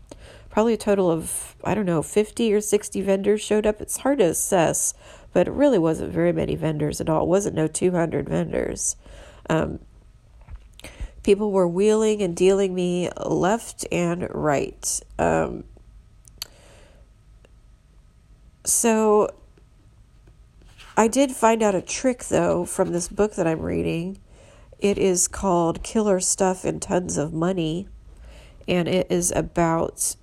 probably 0.49 0.75
a 0.75 0.79
total 0.79 1.11
of, 1.11 1.55
I 1.65 1.75
don't 1.75 1.87
know, 1.87 2.03
50 2.03 2.53
or 2.53 2.61
60 2.61 3.01
vendors 3.03 3.41
showed 3.41 3.67
up. 3.67 3.81
It's 3.81 3.99
hard 3.99 4.19
to 4.19 4.25
assess, 4.25 4.95
but 5.33 5.47
it 5.47 5.53
really 5.53 5.79
wasn't 5.79 6.13
very 6.13 6.33
many 6.33 6.57
vendors 6.57 7.01
at 7.01 7.09
all. 7.09 7.25
It 7.25 7.29
wasn't 7.29 7.57
no 7.57 7.67
200 7.67 8.29
vendors. 8.29 8.97
Um, 9.49 9.81
people 11.23 11.53
were 11.53 11.69
wheeling 11.69 12.23
and 12.23 12.35
dealing 12.35 12.75
me 12.75 13.11
left 13.25 13.87
and 13.93 14.29
right. 14.35 15.01
Um, 15.19 15.65
so 18.65 19.29
I 20.97 21.09
did 21.09 21.33
find 21.33 21.63
out 21.63 21.75
a 21.75 21.83
trick 21.83 22.25
though 22.25 22.65
from 22.65 22.93
this 22.93 23.09
book 23.09 23.35
that 23.35 23.47
I'm 23.47 23.61
reading. 23.61 24.19
It 24.79 24.99
is 24.99 25.29
called 25.29 25.83
Killer 25.83 26.21
Stuff 26.21 26.65
and 26.65 26.81
Tons 26.81 27.17
of 27.17 27.33
Money, 27.33 27.89
and 28.67 28.89
it 28.89 29.07
is 29.11 29.31
about 29.33 30.17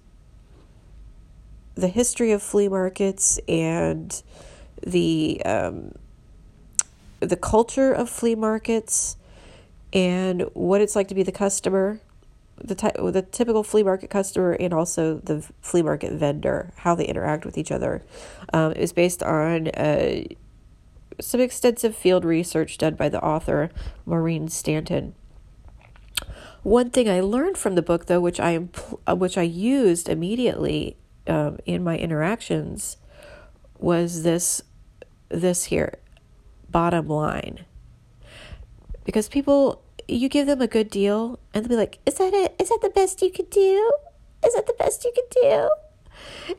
the 1.75 1.87
history 1.87 2.31
of 2.31 2.41
flea 2.41 2.67
markets 2.67 3.39
and 3.47 4.21
the 4.85 5.41
um, 5.45 5.93
the 7.19 7.37
culture 7.37 7.91
of 7.91 8.09
flea 8.09 8.35
markets 8.35 9.15
and 9.93 10.41
what 10.53 10.81
it's 10.81 10.95
like 10.95 11.07
to 11.07 11.15
be 11.15 11.23
the 11.23 11.31
customer 11.31 11.99
the 12.63 12.75
ty- 12.75 12.93
the 12.97 13.21
typical 13.21 13.63
flea 13.63 13.83
market 13.83 14.09
customer 14.09 14.53
and 14.53 14.73
also 14.73 15.19
the 15.19 15.45
flea 15.61 15.81
market 15.81 16.13
vendor, 16.13 16.71
how 16.77 16.95
they 16.95 17.05
interact 17.05 17.45
with 17.45 17.57
each 17.57 17.71
other. 17.71 18.03
Um, 18.53 18.71
it 18.71 18.81
was 18.81 18.93
based 18.93 19.21
on 19.23 19.67
uh, 19.69 20.23
some 21.19 21.41
extensive 21.41 21.95
field 21.95 22.23
research 22.23 22.77
done 22.77 22.95
by 22.95 23.09
the 23.09 23.23
author 23.23 23.69
Maureen 24.05 24.47
Stanton. 24.47 25.15
One 26.63 26.89
thing 26.89 27.09
I 27.09 27.21
learned 27.21 27.57
from 27.57 27.75
the 27.75 27.81
book, 27.81 28.07
though, 28.07 28.19
which 28.19 28.39
I 28.39 28.67
uh, 29.07 29.15
which 29.15 29.37
I 29.37 29.43
used 29.43 30.09
immediately 30.09 30.97
um, 31.27 31.59
in 31.65 31.83
my 31.83 31.97
interactions, 31.97 32.97
was 33.77 34.23
this 34.23 34.61
this 35.29 35.65
here 35.65 35.99
bottom 36.69 37.07
line. 37.07 37.65
Because 39.05 39.29
people 39.29 39.81
you 40.07 40.29
give 40.29 40.47
them 40.47 40.61
a 40.61 40.67
good 40.67 40.89
deal 40.89 41.39
and 41.53 41.63
they'll 41.63 41.69
be 41.69 41.75
like, 41.75 41.99
Is 42.05 42.15
that 42.15 42.33
it? 42.33 42.55
Is 42.59 42.69
that 42.69 42.79
the 42.81 42.89
best 42.89 43.21
you 43.21 43.31
could 43.31 43.49
do? 43.49 43.91
Is 44.45 44.53
that 44.53 44.67
the 44.67 44.75
best 44.77 45.03
you 45.03 45.11
could 45.15 45.29
do? 45.29 45.69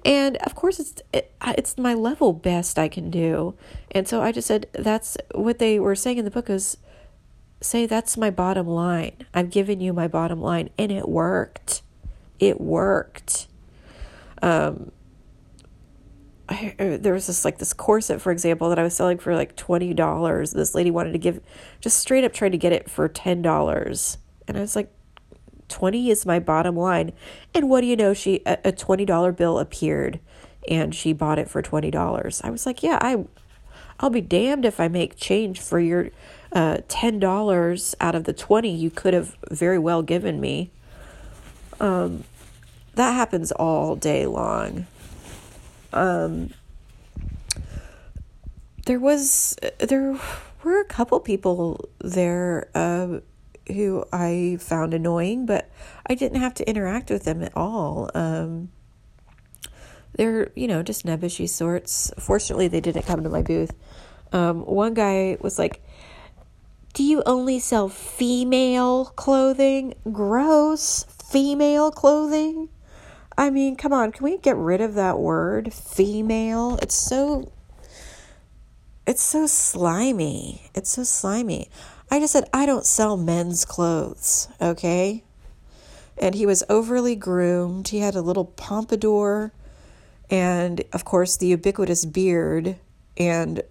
And 0.05 0.37
of 0.39 0.55
course, 0.55 0.79
it's 0.79 1.03
it, 1.13 1.33
it's 1.43 1.79
my 1.79 1.95
level 1.95 2.33
best 2.33 2.79
I 2.79 2.89
can 2.89 3.11
do. 3.11 3.55
And 3.91 4.07
so 4.07 4.23
I 4.23 4.33
just 4.33 4.49
said, 4.49 4.67
That's 4.73 5.17
what 5.35 5.59
they 5.59 5.79
were 5.79 5.95
saying 5.95 6.19
in 6.19 6.25
the 6.25 6.31
book 6.31 6.51
is 6.51 6.77
say, 7.61 7.87
That's 7.87 8.17
my 8.17 8.31
bottom 8.31 8.67
line. 8.67 9.27
I've 9.35 9.51
given 9.51 9.81
you 9.81 9.93
my 9.93 10.09
bottom 10.09 10.41
line. 10.41 10.71
And 10.79 10.93
it 10.93 11.09
worked. 11.09 11.83
It 12.39 12.61
worked. 12.61 13.47
Um, 14.43 14.93
I, 16.49 16.75
uh, 16.79 16.97
there 16.97 17.13
was 17.13 17.27
this 17.27 17.45
like 17.45 17.59
this 17.59 17.73
corset, 17.73 18.21
for 18.21 18.33
example, 18.33 18.69
that 18.71 18.79
I 18.79 18.83
was 18.83 18.95
selling 18.95 19.19
for 19.19 19.35
like 19.35 19.55
twenty 19.57 19.93
dollars. 19.93 20.53
This 20.53 20.75
lady 20.75 20.91
wanted 20.91 21.13
to 21.13 21.19
give, 21.19 21.41
just 21.81 21.99
straight 21.99 22.25
up 22.25 22.33
tried 22.33 22.53
to 22.53 22.59
get 22.59 22.73
it 22.73 22.91
for 22.91 23.07
ten 23.09 23.43
dollars, 23.43 24.19
and 24.47 24.57
I 24.57 24.61
was 24.61 24.75
like, 24.75 24.91
twenty 25.69 26.11
is 26.11 26.27
my 26.27 26.39
bottom 26.39 26.77
line. 26.77 27.13
And 27.55 27.69
what 27.69 27.83
do 27.83 27.87
you 27.87 27.97
know? 27.97 28.15
She 28.15 28.43
a, 28.47 28.59
a 28.65 28.73
twenty 28.73 29.05
dollar 29.05 29.33
bill 29.33 29.59
appeared, 29.59 30.21
and 30.69 30.95
she 30.95 31.13
bought 31.13 31.39
it 31.39 31.49
for 31.49 31.63
twenty 31.63 31.91
dollars. 31.91 32.41
I 32.45 32.51
was 32.51 32.67
like, 32.67 32.83
yeah, 32.83 32.99
I, 33.01 33.25
I'll 34.01 34.11
be 34.11 34.21
damned 34.21 34.65
if 34.65 34.81
I 34.81 34.89
make 34.89 35.17
change 35.17 35.61
for 35.61 35.81
your, 35.81 36.11
uh, 36.53 36.79
ten 36.89 37.19
dollars 37.19 37.95
out 38.01 38.15
of 38.15 38.25
the 38.25 38.33
twenty 38.33 38.71
you 38.75 38.91
could 38.91 39.15
have 39.15 39.37
very 39.51 39.79
well 39.79 40.03
given 40.03 40.41
me. 40.41 40.71
Um, 41.81 42.25
that 42.95 43.13
happens 43.13 43.53
all 43.53 43.95
day 43.95 44.27
long 44.27 44.87
um, 45.93 46.51
there 48.87 48.99
was 48.99 49.57
there 49.79 50.19
were 50.65 50.81
a 50.81 50.85
couple 50.85 51.19
people 51.21 51.89
there 51.99 52.69
uh, 52.75 53.21
who 53.69 54.05
I 54.13 54.59
found 54.61 54.95
annoying, 54.95 55.47
but 55.47 55.71
I 56.07 56.15
didn't 56.15 56.41
have 56.41 56.55
to 56.55 56.69
interact 56.69 57.11
with 57.11 57.25
them 57.25 57.43
at 57.43 57.57
all. 57.57 58.11
Um, 58.15 58.71
they're 60.15 60.51
you 60.57 60.67
know 60.67 60.83
just 60.83 61.07
nebbishy 61.07 61.49
sorts. 61.49 62.13
Fortunately, 62.19 62.69
they 62.69 62.81
didn't 62.81 63.07
come 63.07 63.23
to 63.23 63.29
my 63.29 63.43
booth. 63.43 63.73
Um, 64.33 64.65
one 64.65 64.95
guy 64.95 65.37
was 65.41 65.59
like, 65.59 65.83
"Do 66.95 67.03
you 67.03 67.23
only 67.25 67.59
sell 67.59 67.89
female 67.89 69.07
clothing? 69.17 69.95
Gross, 70.13 71.05
female 71.31 71.91
clothing." 71.91 72.69
I 73.37 73.51
mean, 73.51 73.77
come 73.77 73.93
on, 73.93 74.11
can 74.11 74.25
we 74.25 74.37
get 74.39 74.57
rid 74.57 74.81
of 74.81 74.95
that 74.95 75.21
word, 75.21 75.73
female? 75.73 76.79
It's 76.83 76.97
so 76.97 77.53
it's 79.09 79.23
so 79.23 79.47
slimy. 79.47 80.71
It's 80.75 80.91
so 80.91 81.03
slimy. 81.03 81.71
I 82.11 82.21
just 82.21 82.33
said 82.33 82.49
I 82.53 82.67
don't 82.67 82.87
sell 82.87 83.17
men's 83.17 83.65
clothes, 83.65 84.49
okay? 84.61 85.25
And 86.17 86.35
he 86.35 86.47
was 86.47 86.65
overly 86.69 87.15
groomed. 87.15 87.89
He 87.89 88.01
had 88.01 88.15
a 88.15 88.23
little 88.23 88.47
pompadour 88.47 89.53
and 90.31 90.83
of 90.93 91.05
course 91.05 91.37
the 91.37 91.47
ubiquitous 91.47 92.05
beard 92.05 92.77
and 93.17 93.63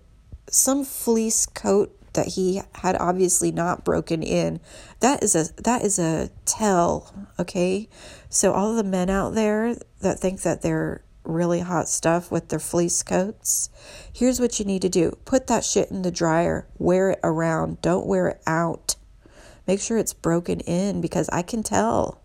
some 0.49 0.83
fleece 0.83 1.45
coat 1.45 1.93
that 2.13 2.29
he 2.29 2.61
had 2.75 2.95
obviously 2.95 3.51
not 3.51 3.83
broken 3.83 4.23
in. 4.23 4.59
That 5.01 5.23
is 5.23 5.35
a 5.35 5.53
that 5.61 5.83
is 5.83 5.99
a 5.99 6.29
tell, 6.45 7.13
okay? 7.39 7.87
So 8.29 8.53
all 8.53 8.75
the 8.75 8.83
men 8.83 9.09
out 9.09 9.35
there 9.35 9.75
that 10.01 10.19
think 10.19 10.41
that 10.41 10.61
they're 10.61 11.01
really 11.27 11.59
hot 11.59 11.89
stuff 11.89 12.31
with 12.31 12.49
their 12.49 12.59
fleece 12.59 13.03
coats, 13.03 13.69
here's 14.11 14.39
what 14.39 14.59
you 14.59 14.65
need 14.65 14.81
to 14.81 14.89
do. 14.89 15.17
Put 15.25 15.47
that 15.47 15.63
shit 15.63 15.91
in 15.91 16.01
the 16.01 16.11
dryer, 16.11 16.67
wear 16.77 17.11
it 17.11 17.19
around, 17.23 17.81
don't 17.81 18.07
wear 18.07 18.27
it 18.27 18.41
out. 18.47 18.95
Make 19.67 19.81
sure 19.81 19.97
it's 19.97 20.13
broken 20.13 20.61
in 20.61 21.01
because 21.01 21.29
I 21.29 21.41
can 21.41 21.61
tell. 21.61 22.21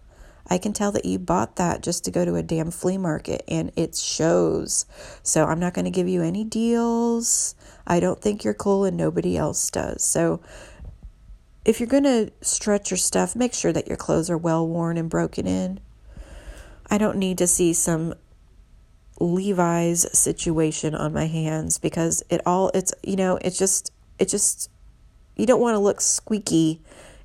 I 0.48 0.58
can 0.58 0.72
tell 0.72 0.92
that 0.92 1.04
you 1.04 1.18
bought 1.18 1.56
that 1.56 1.82
just 1.82 2.04
to 2.04 2.10
go 2.10 2.24
to 2.24 2.34
a 2.34 2.42
damn 2.42 2.70
flea 2.70 2.98
market 2.98 3.44
and 3.48 3.72
it 3.76 3.96
shows. 3.96 4.86
So 5.22 5.46
I'm 5.46 5.60
not 5.60 5.74
going 5.74 5.84
to 5.84 5.90
give 5.90 6.08
you 6.08 6.22
any 6.22 6.44
deals. 6.44 7.54
I 7.86 8.00
don't 8.00 8.20
think 8.20 8.44
you're 8.44 8.54
cool 8.54 8.84
and 8.84 8.96
nobody 8.96 9.36
else 9.36 9.70
does. 9.70 10.04
So 10.04 10.40
if 11.64 11.78
you're 11.78 11.88
going 11.88 12.04
to 12.04 12.32
stretch 12.40 12.90
your 12.90 12.98
stuff, 12.98 13.36
make 13.36 13.54
sure 13.54 13.72
that 13.72 13.86
your 13.86 13.96
clothes 13.96 14.30
are 14.30 14.38
well 14.38 14.66
worn 14.66 14.96
and 14.96 15.08
broken 15.08 15.46
in. 15.46 15.80
I 16.90 16.98
don't 16.98 17.18
need 17.18 17.38
to 17.38 17.46
see 17.46 17.72
some 17.72 18.14
Levi's 19.22 20.06
situation 20.18 20.94
on 20.94 21.12
my 21.12 21.26
hands 21.26 21.78
because 21.78 22.22
it 22.30 22.40
all 22.46 22.70
it's 22.74 22.92
you 23.02 23.16
know, 23.16 23.38
it's 23.42 23.58
just 23.58 23.92
it 24.18 24.28
just 24.28 24.70
you 25.36 25.46
don't 25.46 25.60
want 25.60 25.74
to 25.74 25.78
look 25.78 26.00
squeaky 26.00 26.80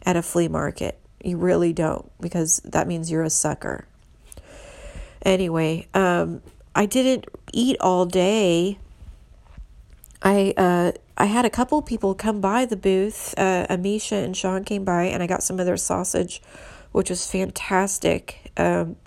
at 0.05 0.15
a 0.15 0.21
flea 0.21 0.47
market. 0.47 0.99
You 1.23 1.37
really 1.37 1.73
don't 1.73 2.11
because 2.21 2.61
that 2.65 2.87
means 2.87 3.11
you're 3.11 3.23
a 3.23 3.29
sucker. 3.29 3.87
Anyway, 5.23 5.87
um 5.93 6.41
I 6.75 6.85
didn't 6.85 7.25
eat 7.53 7.77
all 7.79 8.05
day 8.05 8.77
I 10.21 10.53
uh, 10.57 10.91
I 11.17 11.25
had 11.25 11.45
a 11.45 11.49
couple 11.49 11.81
people 11.81 12.13
come 12.15 12.41
by 12.41 12.65
the 12.65 12.75
booth. 12.75 13.33
Uh, 13.37 13.65
Amisha 13.69 14.23
and 14.23 14.35
Sean 14.35 14.63
came 14.63 14.83
by, 14.83 15.03
and 15.05 15.21
I 15.21 15.27
got 15.27 15.43
some 15.43 15.59
of 15.59 15.65
their 15.65 15.77
sausage, 15.77 16.41
which 16.91 17.09
was 17.09 17.29
fantastic. 17.29 18.51
Um, 18.57 18.97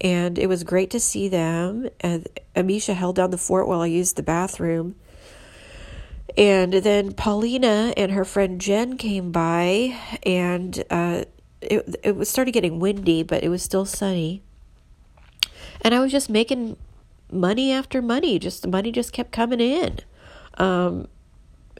And 0.00 0.38
it 0.38 0.48
was 0.48 0.64
great 0.64 0.90
to 0.90 1.00
see 1.00 1.28
them. 1.28 1.88
And 2.00 2.26
Amisha 2.54 2.94
held 2.94 3.16
down 3.16 3.30
the 3.30 3.38
fort 3.38 3.66
while 3.66 3.80
I 3.80 3.86
used 3.86 4.16
the 4.16 4.22
bathroom. 4.22 4.96
And 6.36 6.74
then 6.74 7.12
Paulina 7.12 7.94
and 7.96 8.12
her 8.12 8.24
friend 8.24 8.60
Jen 8.60 8.98
came 8.98 9.32
by, 9.32 9.96
and 10.22 10.84
uh, 10.90 11.24
it 11.62 11.96
it 12.02 12.14
was 12.14 12.28
started 12.28 12.52
getting 12.52 12.78
windy, 12.78 13.22
but 13.22 13.42
it 13.42 13.48
was 13.48 13.62
still 13.62 13.86
sunny. 13.86 14.42
And 15.80 15.94
I 15.94 16.00
was 16.00 16.12
just 16.12 16.28
making 16.28 16.76
money 17.32 17.72
after 17.72 18.02
money. 18.02 18.38
Just 18.38 18.60
the 18.60 18.68
money 18.68 18.92
just 18.92 19.14
kept 19.14 19.32
coming 19.32 19.60
in. 19.60 20.00
Um, 20.58 21.08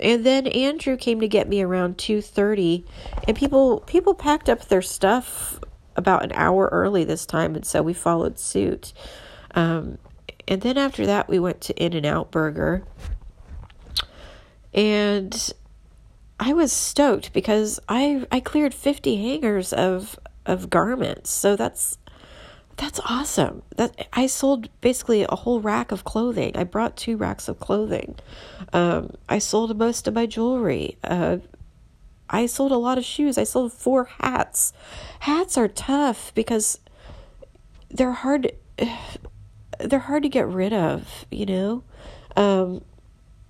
and 0.01 0.25
then 0.25 0.47
Andrew 0.47 0.97
came 0.97 1.21
to 1.21 1.29
get 1.29 1.51
me 1.51 1.61
around 1.61 1.99
two 1.99 2.23
thirty, 2.23 2.87
and 3.29 3.37
people 3.37 3.81
people 3.81 4.15
packed 4.15 4.49
up 4.49 4.69
their 4.69 4.81
stuff 4.81 5.61
about 5.97 6.25
an 6.25 6.33
hour 6.33 6.69
early 6.73 7.05
this 7.05 7.27
time, 7.27 7.55
and 7.55 7.67
so 7.67 7.83
we 7.83 7.93
followed 7.93 8.39
suit. 8.39 8.93
Um, 9.55 9.99
and 10.49 10.63
then 10.63 10.79
after 10.79 11.07
that, 11.07 11.29
we 11.29 11.39
went 11.39 11.61
to 11.63 11.75
In 11.75 11.93
and 11.93 12.07
Out 12.07 12.31
Burger 12.31 12.85
and 14.77 15.53
I 16.39 16.53
was 16.53 16.71
stoked 16.71 17.33
because 17.33 17.81
I 17.89 18.27
I 18.31 18.41
cleared 18.41 18.75
50 18.75 19.17
hangers 19.17 19.73
of 19.73 20.21
of 20.45 20.71
garments. 20.71 21.31
So 21.31 21.57
that's 21.57 21.99
that's 22.77 23.01
awesome. 23.09 23.63
That 23.77 24.07
I 24.13 24.27
sold 24.27 24.69
basically 24.83 25.23
a 25.23 25.35
whole 25.35 25.61
rack 25.61 25.91
of 25.93 26.05
clothing. 26.05 26.55
I 26.57 26.65
brought 26.65 26.97
two 26.97 27.17
racks 27.17 27.49
of 27.49 27.59
clothing. 27.59 28.17
Um, 28.75 29.15
I 29.31 29.39
sold 29.39 29.77
most 29.79 30.07
of 30.07 30.15
my 30.15 30.27
jewelry. 30.27 30.99
Uh, 31.03 31.39
I 32.29 32.47
sold 32.47 32.73
a 32.73 32.77
lot 32.77 32.99
of 32.99 33.05
shoes. 33.05 33.39
I 33.39 33.45
sold 33.45 33.73
four 33.73 34.05
hats. 34.21 34.73
Hats 35.21 35.57
are 35.57 35.69
tough 35.69 36.33
because 36.35 36.81
they're 37.91 38.13
hard. 38.13 38.53
They're 39.79 39.99
hard 39.99 40.23
to 40.23 40.31
get 40.31 40.49
rid 40.49 40.73
of. 40.73 41.27
You 41.31 41.45
know. 41.45 41.85
Um, 42.35 42.83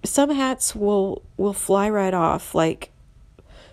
some 0.06 0.30
hats 0.30 0.74
will 0.74 1.22
will 1.36 1.52
fly 1.52 1.88
right 1.90 2.14
off 2.14 2.54
like 2.54 2.90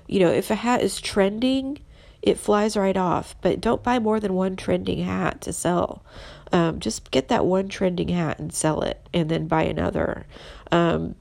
you 0.08 0.20
know 0.20 0.30
if 0.30 0.50
a 0.50 0.56
hat 0.56 0.82
is 0.82 1.00
trending 1.00 1.80
it 2.22 2.38
flies 2.38 2.76
right 2.76 2.98
off 2.98 3.36
but 3.42 3.62
don't 3.62 3.84
buy 3.84 4.00
more 4.00 4.20
than 4.20 4.34
one 4.34 4.56
trending 4.56 5.04
hat 5.04 5.42
to 5.42 5.54
sell 5.54 6.04
um, 6.52 6.80
just 6.80 7.10
get 7.12 7.30
that 7.30 7.46
one 7.46 7.68
trending 7.68 8.10
hat 8.10 8.40
and 8.40 8.54
sell 8.54 8.82
it 8.82 9.08
and 9.14 9.30
then 9.30 9.48
buy 9.48 9.64
another 9.64 10.26
um, 10.72 11.16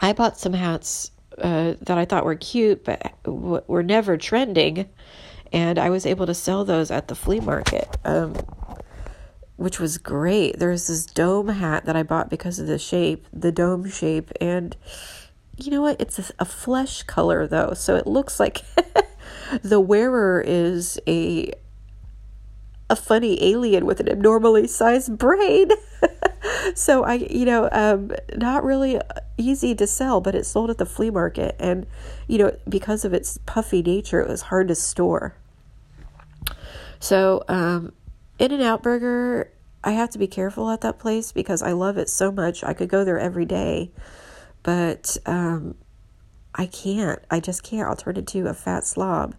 i 0.00 0.12
bought 0.12 0.38
some 0.38 0.52
hats 0.52 1.10
uh, 1.38 1.74
that 1.80 1.98
i 1.98 2.04
thought 2.04 2.24
were 2.24 2.34
cute 2.34 2.84
but 2.84 3.14
were 3.26 3.82
never 3.82 4.16
trending 4.16 4.88
and 5.52 5.78
i 5.78 5.90
was 5.90 6.06
able 6.06 6.26
to 6.26 6.34
sell 6.34 6.64
those 6.64 6.90
at 6.90 7.08
the 7.08 7.14
flea 7.14 7.40
market 7.40 7.88
um, 8.04 8.34
which 9.56 9.78
was 9.78 9.98
great. 9.98 10.58
There's 10.58 10.88
this 10.88 11.06
dome 11.06 11.48
hat 11.48 11.84
that 11.84 11.96
I 11.96 12.02
bought 12.02 12.28
because 12.28 12.58
of 12.58 12.66
the 12.66 12.78
shape, 12.78 13.26
the 13.32 13.52
dome 13.52 13.88
shape, 13.88 14.30
and 14.40 14.76
you 15.56 15.70
know 15.70 15.82
what? 15.82 16.00
It's 16.00 16.18
a, 16.18 16.24
a 16.40 16.44
flesh 16.44 17.04
color 17.04 17.46
though, 17.46 17.74
so 17.74 17.94
it 17.96 18.06
looks 18.06 18.40
like 18.40 18.62
the 19.62 19.80
wearer 19.80 20.42
is 20.44 20.98
a 21.06 21.52
a 22.90 22.96
funny 22.96 23.42
alien 23.42 23.86
with 23.86 24.00
an 24.00 24.08
abnormally 24.08 24.66
sized 24.66 25.16
brain. 25.16 25.70
so 26.74 27.04
I, 27.04 27.14
you 27.14 27.44
know, 27.44 27.68
um, 27.72 28.10
not 28.36 28.64
really 28.64 29.00
easy 29.36 29.74
to 29.74 29.86
sell, 29.86 30.20
but 30.20 30.34
it 30.34 30.46
sold 30.46 30.70
at 30.70 30.78
the 30.78 30.86
flea 30.86 31.10
market, 31.10 31.56
and 31.58 31.86
you 32.26 32.38
know, 32.38 32.56
because 32.68 33.04
of 33.04 33.12
its 33.12 33.38
puffy 33.46 33.82
nature, 33.82 34.20
it 34.20 34.28
was 34.28 34.42
hard 34.42 34.68
to 34.68 34.74
store. 34.74 35.36
So, 37.00 37.44
um, 37.48 37.92
in 38.38 38.52
and 38.52 38.62
Out 38.62 38.82
Burger, 38.82 39.50
I 39.82 39.92
have 39.92 40.10
to 40.10 40.18
be 40.18 40.26
careful 40.26 40.70
at 40.70 40.80
that 40.80 40.98
place 40.98 41.32
because 41.32 41.62
I 41.62 41.72
love 41.72 41.98
it 41.98 42.08
so 42.08 42.32
much. 42.32 42.64
I 42.64 42.72
could 42.72 42.88
go 42.88 43.04
there 43.04 43.18
every 43.18 43.44
day, 43.44 43.90
but 44.62 45.16
um, 45.26 45.74
I 46.54 46.66
can't. 46.66 47.20
I 47.30 47.40
just 47.40 47.62
can't. 47.62 47.88
I'll 47.88 47.96
turn 47.96 48.16
into 48.16 48.46
a 48.46 48.54
fat 48.54 48.86
slob. 48.86 49.34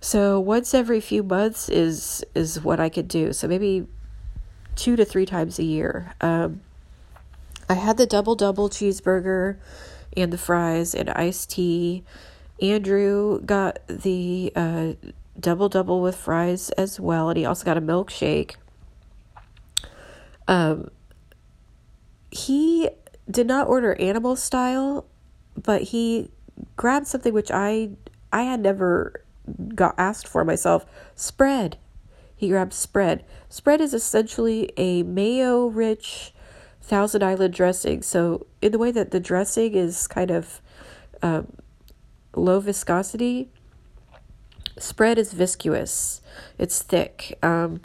So 0.00 0.38
once 0.38 0.74
every 0.74 1.00
few 1.00 1.22
months 1.22 1.68
is 1.68 2.22
is 2.34 2.60
what 2.60 2.78
I 2.78 2.88
could 2.88 3.08
do. 3.08 3.32
So 3.32 3.48
maybe 3.48 3.86
two 4.76 4.94
to 4.96 5.04
three 5.04 5.26
times 5.26 5.58
a 5.58 5.64
year. 5.64 6.14
Um, 6.20 6.60
I 7.68 7.74
had 7.74 7.96
the 7.96 8.06
double 8.06 8.36
double 8.36 8.68
cheeseburger 8.68 9.56
and 10.16 10.32
the 10.32 10.38
fries 10.38 10.94
and 10.94 11.10
iced 11.10 11.50
tea. 11.50 12.04
Andrew 12.60 13.40
got 13.40 13.80
the 13.88 14.52
uh, 14.54 14.92
double 15.38 15.68
double 15.68 16.00
with 16.00 16.16
fries 16.16 16.70
as 16.70 17.00
well, 17.00 17.28
and 17.28 17.36
he 17.36 17.44
also 17.44 17.64
got 17.64 17.76
a 17.76 17.80
milkshake. 17.80 18.54
Um, 20.48 20.90
he 22.30 22.88
did 23.30 23.46
not 23.46 23.66
order 23.66 23.94
animal 23.94 24.36
style, 24.36 25.06
but 25.60 25.82
he 25.82 26.30
grabbed 26.76 27.06
something 27.06 27.34
which 27.34 27.50
I 27.50 27.90
I 28.32 28.42
had 28.42 28.60
never 28.60 29.22
got 29.74 29.94
asked 29.98 30.28
for 30.28 30.44
myself. 30.44 30.86
Spread. 31.14 31.78
He 32.36 32.48
grabbed 32.48 32.74
spread. 32.74 33.24
Spread 33.48 33.80
is 33.80 33.94
essentially 33.94 34.70
a 34.76 35.02
mayo 35.02 35.66
rich 35.66 36.32
Thousand 36.82 37.24
Island 37.24 37.54
dressing. 37.54 38.02
So 38.02 38.46
in 38.62 38.70
the 38.70 38.78
way 38.78 38.92
that 38.92 39.10
the 39.10 39.18
dressing 39.18 39.74
is 39.74 40.06
kind 40.06 40.30
of 40.30 40.60
um, 41.22 41.52
low 42.36 42.60
viscosity, 42.60 43.48
spread 44.78 45.18
is 45.18 45.32
viscous. 45.32 46.20
It's 46.58 46.82
thick. 46.82 47.38
Um, 47.42 47.80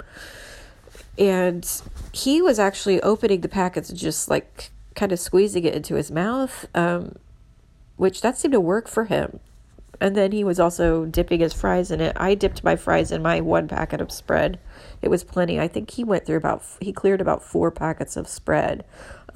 and 1.17 1.67
he 2.11 2.41
was 2.41 2.59
actually 2.59 3.01
opening 3.01 3.41
the 3.41 3.49
packets 3.49 3.89
and 3.89 3.97
just 3.97 4.29
like 4.29 4.69
kind 4.95 5.11
of 5.11 5.19
squeezing 5.19 5.63
it 5.63 5.73
into 5.73 5.95
his 5.95 6.11
mouth, 6.11 6.67
um, 6.75 7.15
which 7.95 8.21
that 8.21 8.37
seemed 8.37 8.53
to 8.53 8.59
work 8.59 8.87
for 8.87 9.05
him. 9.05 9.39
And 10.01 10.15
then 10.15 10.31
he 10.31 10.43
was 10.43 10.59
also 10.59 11.05
dipping 11.05 11.39
his 11.39 11.53
fries 11.53 11.91
in 11.91 12.01
it. 12.01 12.17
I 12.19 12.33
dipped 12.33 12.63
my 12.63 12.75
fries 12.75 13.11
in 13.11 13.21
my 13.21 13.39
one 13.39 13.67
packet 13.67 14.01
of 14.01 14.11
spread. 14.11 14.59
It 15.01 15.09
was 15.09 15.23
plenty. 15.23 15.59
I 15.59 15.67
think 15.67 15.91
he 15.91 16.03
went 16.03 16.25
through 16.25 16.37
about, 16.37 16.63
he 16.81 16.91
cleared 16.91 17.21
about 17.21 17.43
four 17.43 17.69
packets 17.69 18.17
of 18.17 18.27
spread. 18.27 18.83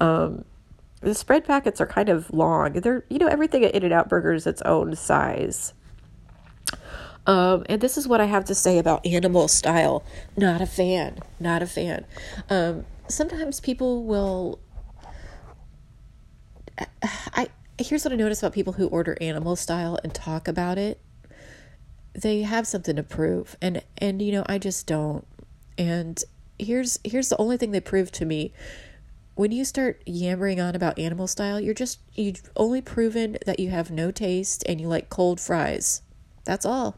Um, 0.00 0.44
the 1.02 1.14
spread 1.14 1.44
packets 1.44 1.80
are 1.80 1.86
kind 1.86 2.08
of 2.08 2.32
long. 2.34 2.72
They're, 2.72 3.04
you 3.08 3.18
know, 3.18 3.28
everything 3.28 3.64
at 3.64 3.76
In 3.76 3.84
N 3.84 3.92
Out 3.92 4.08
Burger 4.08 4.32
is 4.32 4.46
its 4.46 4.60
own 4.62 4.96
size. 4.96 5.72
Um, 7.28 7.64
and 7.68 7.80
this 7.80 7.96
is 7.96 8.08
what 8.08 8.20
I 8.20 8.24
have 8.24 8.44
to 8.46 8.54
say 8.54 8.78
about 8.78 9.06
animal 9.06 9.46
style. 9.46 10.04
Not 10.36 10.60
a 10.60 10.66
fan. 10.66 11.18
Not 11.38 11.62
a 11.62 11.66
fan. 11.66 12.06
Um, 12.50 12.86
sometimes 13.08 13.60
people 13.60 14.04
will. 14.04 14.58
I 17.32 17.48
here's 17.78 18.04
what 18.04 18.12
I 18.12 18.16
notice 18.16 18.40
about 18.42 18.52
people 18.52 18.74
who 18.74 18.88
order 18.88 19.16
animal 19.20 19.56
style 19.56 19.98
and 20.02 20.14
talk 20.14 20.48
about 20.48 20.78
it. 20.78 21.00
They 22.14 22.42
have 22.42 22.66
something 22.66 22.96
to 22.96 23.02
prove, 23.02 23.56
and 23.60 23.82
and 23.98 24.22
you 24.22 24.32
know 24.32 24.44
I 24.46 24.58
just 24.58 24.86
don't. 24.86 25.26
And 25.76 26.22
here's 26.58 26.98
here's 27.04 27.28
the 27.28 27.36
only 27.38 27.56
thing 27.56 27.72
they 27.72 27.80
prove 27.80 28.10
to 28.12 28.24
me. 28.24 28.52
When 29.34 29.52
you 29.52 29.66
start 29.66 30.02
yammering 30.06 30.60
on 30.60 30.74
about 30.74 30.98
animal 30.98 31.26
style, 31.26 31.60
you're 31.60 31.74
just 31.74 32.00
you've 32.14 32.50
only 32.56 32.80
proven 32.80 33.36
that 33.44 33.60
you 33.60 33.68
have 33.68 33.90
no 33.90 34.10
taste 34.10 34.64
and 34.66 34.80
you 34.80 34.88
like 34.88 35.10
cold 35.10 35.40
fries 35.40 36.00
that's 36.46 36.64
all. 36.64 36.96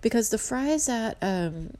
Because 0.00 0.30
the 0.30 0.38
fries 0.38 0.88
at 0.88 1.16
um 1.22 1.74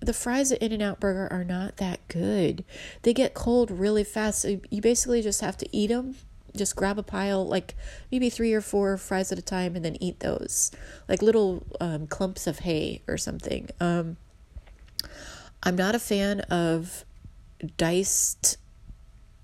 the 0.00 0.12
fries 0.12 0.52
at 0.52 0.62
In-N-Out 0.62 1.00
Burger 1.00 1.26
are 1.32 1.42
not 1.42 1.78
that 1.78 2.06
good. 2.06 2.64
They 3.02 3.14
get 3.14 3.34
cold 3.34 3.70
really 3.70 4.04
fast. 4.04 4.42
So 4.42 4.60
you 4.70 4.82
basically 4.82 5.22
just 5.22 5.40
have 5.40 5.56
to 5.56 5.76
eat 5.76 5.88
them. 5.88 6.16
Just 6.56 6.76
grab 6.76 6.98
a 6.98 7.02
pile, 7.02 7.46
like 7.46 7.74
maybe 8.10 8.30
three 8.30 8.52
or 8.52 8.60
four 8.60 8.96
fries 8.96 9.30
at 9.32 9.38
a 9.38 9.42
time, 9.42 9.76
and 9.76 9.84
then 9.84 9.96
eat 10.00 10.20
those, 10.20 10.70
like 11.08 11.22
little 11.22 11.64
um, 11.80 12.06
clumps 12.06 12.46
of 12.46 12.60
hay 12.60 13.02
or 13.06 13.16
something. 13.16 13.68
Um, 13.80 14.16
I'm 15.62 15.76
not 15.76 15.94
a 15.94 15.98
fan 15.98 16.40
of 16.42 17.04
diced 17.76 18.56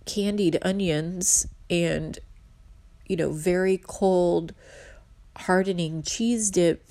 candied 0.06 0.58
onions 0.62 1.46
and, 1.68 2.18
you 3.06 3.16
know, 3.16 3.32
very 3.32 3.78
cold 3.78 4.54
hardening 5.36 6.02
cheese 6.02 6.50
dip 6.50 6.84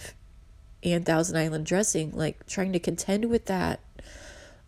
and 0.84 1.06
Thousand 1.06 1.38
Island 1.38 1.66
dressing, 1.66 2.12
like 2.12 2.46
trying 2.46 2.74
to 2.74 2.80
contend 2.80 3.30
with 3.30 3.46
that 3.46 3.80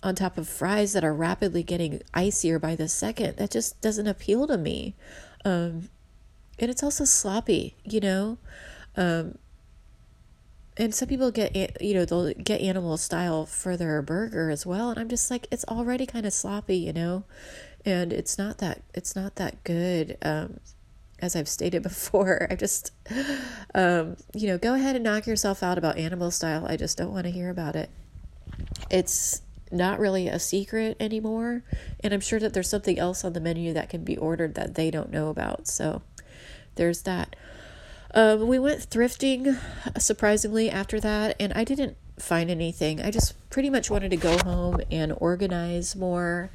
on 0.02 0.16
top 0.16 0.38
of 0.38 0.48
fries 0.48 0.94
that 0.94 1.04
are 1.04 1.14
rapidly 1.14 1.64
getting 1.64 2.02
icier 2.14 2.60
by 2.60 2.76
the 2.76 2.88
second, 2.88 3.38
that 3.38 3.52
just 3.52 3.82
doesn't 3.82 4.08
appeal 4.08 4.48
to 4.48 4.58
me. 4.58 4.94
Um, 5.46 5.90
and 6.60 6.70
it's 6.70 6.84
also 6.84 7.06
sloppy, 7.06 7.76
you 7.86 8.02
know. 8.02 8.38
Um, 8.98 9.38
and 10.78 10.94
some 10.94 11.08
people 11.08 11.32
get 11.32 11.82
you 11.82 11.94
know 11.94 12.04
they'll 12.04 12.34
get 12.34 12.60
animal 12.60 12.98
style 12.98 13.46
for 13.46 13.78
their 13.78 14.02
burger 14.02 14.50
as 14.50 14.66
well, 14.66 14.90
and 14.90 15.00
I'm 15.00 15.08
just 15.08 15.32
like 15.32 15.48
it's 15.52 15.64
already 15.66 16.06
kind 16.06 16.26
of 16.26 16.34
sloppy, 16.34 16.78
you 16.78 16.92
know, 16.92 17.24
and 17.86 18.12
it's 18.12 18.38
not 18.38 18.58
that 18.58 18.82
it's 18.94 19.16
not 19.16 19.36
that 19.36 19.64
good. 19.64 20.18
Um, 20.22 20.60
as 21.20 21.36
I've 21.36 21.48
stated 21.48 21.82
before, 21.84 22.48
I 22.50 22.56
just, 22.56 22.92
um, 23.74 24.18
you 24.34 24.48
know, 24.48 24.58
go 24.58 24.74
ahead 24.74 24.96
and 24.96 25.04
knock 25.04 25.28
yourself 25.28 25.64
out 25.64 25.78
about 25.78 25.98
animal 25.98 26.30
style. 26.30 26.66
I 26.68 26.76
just 26.76 26.98
don't 26.98 27.12
want 27.14 27.26
to 27.26 27.32
hear 27.32 27.50
about 27.50 27.76
it. 27.76 27.90
It's 28.90 29.42
not 29.76 30.00
really 30.00 30.28
a 30.28 30.40
secret 30.40 30.98
anymore. 31.00 31.64
And 32.02 32.14
I'm 32.14 32.22
sure 32.22 32.40
that 32.40 32.54
there's 32.54 32.70
something 32.70 32.98
else 33.00 33.24
on 33.24 33.34
the 33.34 33.40
menu 33.40 33.74
that 33.74 33.90
can 33.90 34.04
be 34.04 34.18
ordered 34.18 34.56
that 34.56 34.76
they 34.76 34.92
don't 34.92 35.12
know 35.12 35.30
about. 35.30 35.68
So 35.68 36.02
there's 36.76 37.04
that. 37.04 37.36
Um, 38.14 38.48
we 38.48 38.60
went 38.60 38.90
thrifting 38.90 39.60
surprisingly 39.98 40.70
after 40.70 41.00
that, 41.02 41.36
and 41.40 41.52
I 41.54 41.66
didn't 41.66 41.98
find 42.18 42.50
anything. 42.50 43.02
I 43.02 43.12
just 43.12 43.34
pretty 43.50 43.70
much 43.70 43.92
wanted 43.92 44.12
to 44.12 44.18
go 44.18 44.38
home 44.38 44.80
and 44.90 45.14
organize 45.18 45.96
more. 45.96 46.50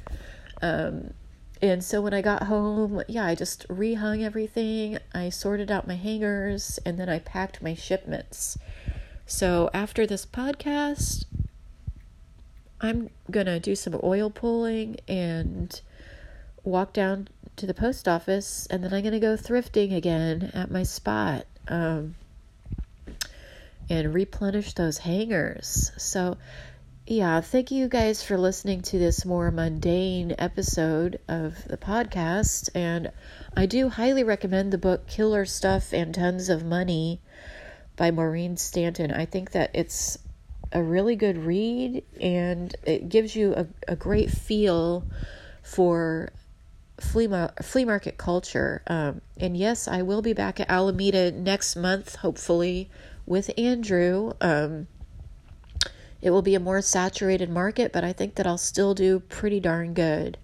Um, 0.61 1.13
and 1.61 1.83
so 1.83 2.01
when 2.01 2.13
I 2.13 2.23
got 2.23 2.43
home, 2.43 3.03
yeah, 3.07 3.25
I 3.25 3.35
just 3.35 3.67
rehung 3.67 4.23
everything. 4.23 4.97
I 5.13 5.29
sorted 5.29 5.69
out 5.69 5.87
my 5.87 5.95
hangers 5.95 6.79
and 6.85 6.99
then 6.99 7.07
I 7.07 7.19
packed 7.19 7.61
my 7.61 7.75
shipments. 7.75 8.57
So 9.27 9.69
after 9.73 10.07
this 10.07 10.25
podcast, 10.25 11.25
I'm 12.81 13.09
going 13.29 13.45
to 13.45 13.59
do 13.59 13.75
some 13.75 13.99
oil 14.03 14.29
pulling 14.29 14.97
and 15.07 15.79
walk 16.63 16.93
down 16.93 17.29
to 17.55 17.65
the 17.65 17.73
post 17.73 18.07
office 18.07 18.67
and 18.69 18.83
then 18.83 18.93
I'm 18.93 19.01
going 19.01 19.13
to 19.13 19.19
go 19.19 19.35
thrifting 19.35 19.95
again 19.95 20.51
at 20.53 20.69
my 20.71 20.83
spot. 20.83 21.45
Um, 21.67 22.15
and 23.91 24.13
replenish 24.13 24.73
those 24.73 24.99
hangers. 24.99 25.91
So, 25.97 26.37
yeah, 27.05 27.41
thank 27.41 27.71
you 27.71 27.89
guys 27.89 28.23
for 28.23 28.37
listening 28.37 28.83
to 28.83 28.97
this 28.97 29.25
more 29.25 29.51
mundane 29.51 30.33
episode 30.37 31.19
of 31.27 31.65
the 31.67 31.75
podcast. 31.75 32.69
And 32.73 33.11
I 33.55 33.65
do 33.65 33.89
highly 33.89 34.23
recommend 34.23 34.71
the 34.71 34.77
book 34.77 35.07
Killer 35.07 35.43
Stuff 35.43 35.91
and 35.91 36.15
Tons 36.15 36.47
of 36.47 36.63
Money 36.63 37.19
by 37.97 38.11
Maureen 38.11 38.55
Stanton. 38.55 39.11
I 39.11 39.25
think 39.25 39.51
that 39.51 39.71
it's 39.73 40.17
a 40.71 40.81
really 40.81 41.15
good 41.15 41.37
read 41.37 42.03
and 42.19 42.75
it 42.83 43.09
gives 43.09 43.35
you 43.35 43.53
a, 43.55 43.67
a 43.87 43.95
great 43.95 44.29
feel 44.29 45.05
for 45.61 46.31
flea, 46.99 47.27
flea 47.61 47.85
market 47.85 48.17
culture. 48.17 48.81
Um, 48.87 49.21
and 49.37 49.57
yes, 49.57 49.87
I 49.87 50.01
will 50.01 50.21
be 50.21 50.33
back 50.33 50.59
at 50.59 50.69
Alameda 50.69 51.31
next 51.31 51.75
month, 51.75 52.17
hopefully, 52.17 52.89
with 53.25 53.51
Andrew. 53.57 54.33
Um, 54.39 54.87
it 56.21 56.29
will 56.29 56.43
be 56.43 56.55
a 56.55 56.59
more 56.59 56.81
saturated 56.81 57.49
market, 57.49 57.91
but 57.91 58.03
I 58.03 58.13
think 58.13 58.35
that 58.35 58.45
I'll 58.45 58.57
still 58.57 58.93
do 58.93 59.19
pretty 59.19 59.59
darn 59.59 59.93
good. 59.93 60.37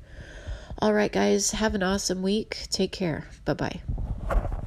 All 0.79 0.93
right, 0.93 1.11
guys, 1.11 1.51
have 1.51 1.75
an 1.75 1.83
awesome 1.83 2.21
week. 2.21 2.67
Take 2.69 2.91
care. 2.91 3.27
Bye 3.45 3.53
bye. 3.53 4.61